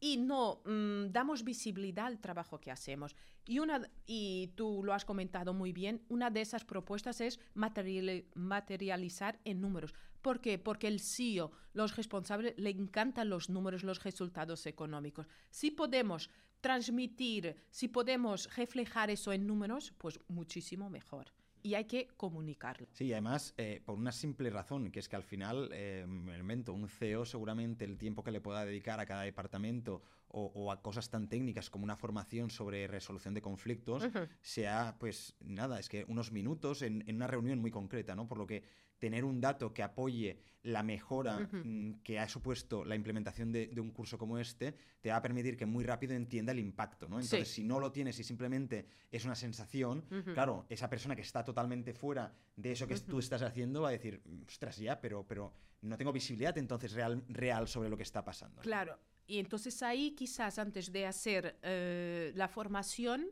y 0.00 0.16
no 0.18 0.62
mm, 0.64 1.10
damos 1.10 1.42
visibilidad 1.42 2.06
al 2.06 2.20
trabajo 2.20 2.60
que 2.60 2.70
hacemos. 2.70 3.16
Y, 3.44 3.58
una, 3.58 3.90
y 4.06 4.52
tú 4.54 4.82
lo 4.84 4.94
has 4.94 5.04
comentado 5.04 5.52
muy 5.54 5.72
bien, 5.72 6.04
una 6.08 6.30
de 6.30 6.42
esas 6.42 6.64
propuestas 6.64 7.20
es 7.20 7.40
materializar 7.54 9.40
en 9.44 9.60
números. 9.60 9.94
¿Por 10.28 10.42
qué? 10.42 10.58
Porque 10.58 10.88
el 10.88 11.00
CEO, 11.00 11.52
los 11.72 11.96
responsables, 11.96 12.52
le 12.58 12.68
encantan 12.68 13.30
los 13.30 13.48
números, 13.48 13.82
los 13.82 14.04
resultados 14.04 14.66
económicos. 14.66 15.26
Si 15.48 15.70
podemos 15.70 16.28
transmitir, 16.60 17.56
si 17.70 17.88
podemos 17.88 18.54
reflejar 18.54 19.08
eso 19.08 19.32
en 19.32 19.46
números, 19.46 19.94
pues 19.96 20.20
muchísimo 20.28 20.90
mejor. 20.90 21.32
y 21.62 21.74
hay 21.74 21.86
que 21.86 22.08
comunicarlo. 22.16 22.86
Sí, 22.92 23.10
además, 23.12 23.54
eh, 23.56 23.82
por 23.84 23.96
una 23.96 24.12
simple 24.12 24.48
razón, 24.48 24.90
que 24.92 25.00
es 25.00 25.08
que 25.08 25.16
al 25.16 25.24
final, 25.24 25.70
eh, 25.72 26.04
me 26.06 26.38
invento, 26.38 26.72
un 26.72 26.88
CEO 26.88 27.24
seguramente 27.24 27.84
el 27.84 27.98
tiempo 27.98 28.22
que 28.22 28.30
le 28.30 28.40
pueda 28.40 28.64
dedicar 28.64 29.00
a 29.00 29.06
cada 29.06 29.22
departamento 29.22 30.02
o, 30.28 30.70
a 30.70 30.82
cosas 30.82 31.08
tan 31.08 31.28
técnicas 31.28 31.70
como 31.70 31.84
una 31.84 31.96
formación 31.96 32.50
sobre 32.50 32.86
resolución 32.86 33.32
de 33.34 33.40
conflictos, 33.40 34.06
sea, 34.40 34.94
pues 35.00 35.34
nada, 35.40 35.80
es 35.80 35.88
que 35.88 36.04
unos 36.06 36.32
minutos 36.32 36.82
en, 36.82 37.02
en, 37.08 37.16
una 37.16 37.26
reunión 37.26 37.58
muy 37.58 37.70
concreta, 37.70 38.14
¿no? 38.14 38.28
Por 38.28 38.38
lo 38.38 38.46
que 38.46 38.62
tener 38.98 39.24
un 39.24 39.40
dato 39.40 39.72
que 39.72 39.82
apoye 39.82 40.40
la 40.62 40.82
mejora 40.82 41.38
mm, 41.38 42.00
que 42.02 42.18
ha 42.18 42.28
supuesto 42.28 42.84
la 42.84 42.94
implementación 42.94 43.52
de, 43.52 43.72
un 43.78 43.90
curso 43.90 44.18
como 44.18 44.38
este, 44.38 44.74
te 45.00 45.10
va 45.10 45.16
a 45.16 45.22
permitir 45.22 45.56
que 45.56 45.66
muy 45.66 45.84
rápido 45.84 46.14
entienda 46.14 46.52
el 46.52 46.58
impacto, 46.58 47.08
¿no? 47.08 47.20
Entonces, 47.20 47.48
si 47.48 47.64
no 47.64 47.78
lo 47.78 47.92
tienes 47.92 48.18
y 48.18 48.24
simplemente 48.24 48.86
es 49.10 49.24
una 49.24 49.34
sensación, 49.34 50.04
claro, 50.34 50.66
esa 50.68 50.90
persona 50.90 51.14
que 51.14 51.22
está 51.22 51.44
totalmente 51.44 51.94
fuera 51.94 52.34
de 52.56 52.72
eso 52.72 52.86
que 52.86 52.98
tú 52.98 53.18
estás 53.18 53.42
haciendo 53.42 53.82
va 53.82 53.88
a 53.88 53.92
decir, 53.92 54.20
ostras, 54.46 54.76
ya, 54.76 55.00
pero, 55.00 55.26
pero 55.26 55.52
no 55.82 55.96
tengo 55.96 56.12
visibilidad 56.12 56.56
entonces 56.58 56.92
real, 56.92 57.24
real 57.28 57.68
sobre 57.68 57.88
lo 57.88 57.96
que 57.96 58.02
está 58.02 58.24
pasando. 58.24 58.60
Claro, 58.62 58.98
y 59.26 59.38
entonces 59.38 59.82
ahí 59.82 60.12
quizás 60.12 60.58
antes 60.58 60.90
de 60.92 61.06
hacer 61.06 61.58
eh, 61.62 62.32
la 62.34 62.48
formación, 62.48 63.26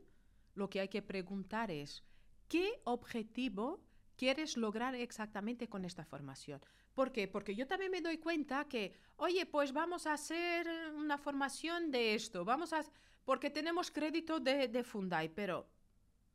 lo 0.55 0.71
que 0.71 0.81
hay 0.81 0.89
que 0.89 1.03
preguntar 1.03 1.71
es, 1.71 2.05
¿qué 2.49 2.81
objetivo 2.85 3.86
quieres 4.17 4.57
lograr 4.57 4.95
exactamente 4.95 5.69
con 5.69 5.85
esta 5.85 6.05
formación. 6.05 6.61
¿Por 6.95 7.13
qué? 7.13 7.29
Porque 7.29 7.55
yo 7.55 7.67
también 7.67 7.91
me 7.91 8.01
doy 8.01 8.19
cuenta 8.19 8.67
que, 8.67 8.93
oye, 9.17 9.47
pues 9.47 9.73
vamos 9.73 10.07
a 10.07 10.15
hacer 10.15 10.69
una 10.95 11.19
formación 11.19 11.91
de 11.91 12.15
esto, 12.15 12.45
vamos 12.45 12.73
a, 12.73 12.85
porque 13.25 13.51
tenemos 13.51 13.91
crédito 13.91 14.41
de, 14.41 14.69
de 14.69 14.83
Fundai, 14.83 15.29
pero 15.29 15.69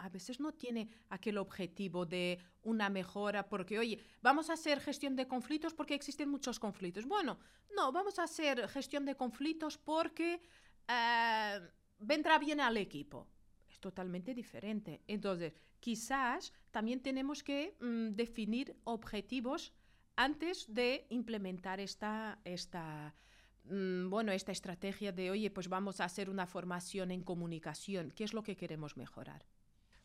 a 0.01 0.09
veces 0.09 0.39
no 0.39 0.51
tiene 0.53 0.89
aquel 1.09 1.37
objetivo 1.37 2.05
de 2.05 2.39
una 2.63 2.89
mejora, 2.89 3.47
porque, 3.47 3.77
oye, 3.77 3.99
vamos 4.21 4.49
a 4.49 4.53
hacer 4.53 4.79
gestión 4.79 5.15
de 5.15 5.27
conflictos 5.27 5.73
porque 5.73 5.93
existen 5.93 6.27
muchos 6.29 6.59
conflictos. 6.59 7.05
Bueno, 7.05 7.37
no, 7.75 7.91
vamos 7.91 8.17
a 8.17 8.23
hacer 8.23 8.67
gestión 8.67 9.05
de 9.05 9.15
conflictos 9.15 9.77
porque 9.77 10.41
eh, 10.87 11.59
vendrá 11.99 12.39
bien 12.39 12.59
al 12.59 12.77
equipo. 12.77 13.27
Es 13.69 13.79
totalmente 13.79 14.33
diferente. 14.33 15.01
Entonces, 15.07 15.53
quizás 15.81 16.53
también 16.71 17.01
tenemos 17.01 17.43
que 17.43 17.75
mm, 17.81 18.15
definir 18.15 18.77
objetivos 18.85 19.73
antes 20.15 20.73
de 20.73 21.07
implementar 21.09 21.79
esta, 21.81 22.39
esta, 22.45 23.13
mm, 23.65 24.09
bueno, 24.09 24.31
esta 24.31 24.53
estrategia 24.53 25.11
de, 25.11 25.31
oye, 25.31 25.51
pues 25.51 25.67
vamos 25.67 25.99
a 25.99 26.05
hacer 26.05 26.29
una 26.29 26.45
formación 26.45 27.11
en 27.11 27.23
comunicación. 27.23 28.11
¿Qué 28.11 28.23
es 28.23 28.33
lo 28.33 28.43
que 28.43 28.55
queremos 28.55 28.95
mejorar? 28.95 29.45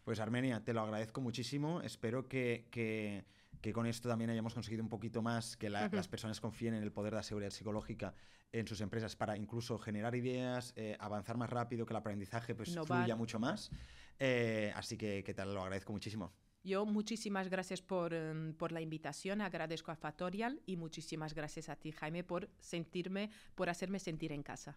Pues 0.03 0.19
Armenia, 0.21 0.65
te 0.65 0.73
lo 0.73 0.81
agradezco 0.81 1.21
muchísimo. 1.21 1.83
Espero 1.83 2.29
que, 2.29 2.69
que, 2.71 3.25
con 3.73 3.87
esto 3.87 4.09
también 4.09 4.31
hayamos 4.31 4.55
conseguido 4.55 4.83
un 4.83 4.89
poquito 4.89 5.23
más 5.23 5.57
que 5.57 5.69
las 5.69 6.07
personas 6.07 6.41
confíen 6.41 6.75
en 6.75 6.85
el 6.85 6.93
poder 6.93 7.13
de 7.13 7.17
la 7.17 7.23
seguridad 7.25 7.51
psicológica 7.51 8.15
en 8.53 8.67
sus 8.67 8.81
empresas 8.81 9.17
para 9.17 9.37
incluso 9.37 9.79
generar 9.79 10.15
ideas, 10.15 10.73
eh, 10.77 10.97
avanzar 11.01 11.37
más 11.37 11.51
rápido, 11.51 11.85
que 11.85 11.93
el 11.93 11.97
aprendizaje 11.97 12.55
pues, 12.55 12.75
fluya 12.75 13.17
mucho 13.17 13.39
más. 13.39 13.71
Eh, 14.19 14.73
así 14.75 14.97
que, 14.97 15.23
que 15.23 15.35
te 15.35 15.45
lo 15.45 15.63
agradezco 15.63 15.93
muchísimo. 15.93 16.33
Yo 16.67 16.85
muchísimas 16.85 17.49
gracias 17.49 17.81
por, 17.81 18.13
em, 18.13 18.53
por, 18.55 18.73
la 18.73 18.81
invitación, 18.81 19.41
agradezco 19.41 19.93
a 19.93 19.97
Fatorial 19.97 20.61
y 20.67 20.77
muchísimas 20.77 21.33
gracias 21.33 21.69
a 21.69 21.77
ti, 21.77 21.93
Jaime, 21.93 22.25
por 22.25 22.51
sentirme, 22.59 23.31
por 23.55 23.69
hacerme 23.69 24.01
sentir 24.01 24.33
en 24.33 24.43
casa. 24.43 24.77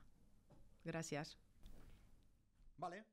Gracias. 0.83 1.39
Vale. 2.77 3.05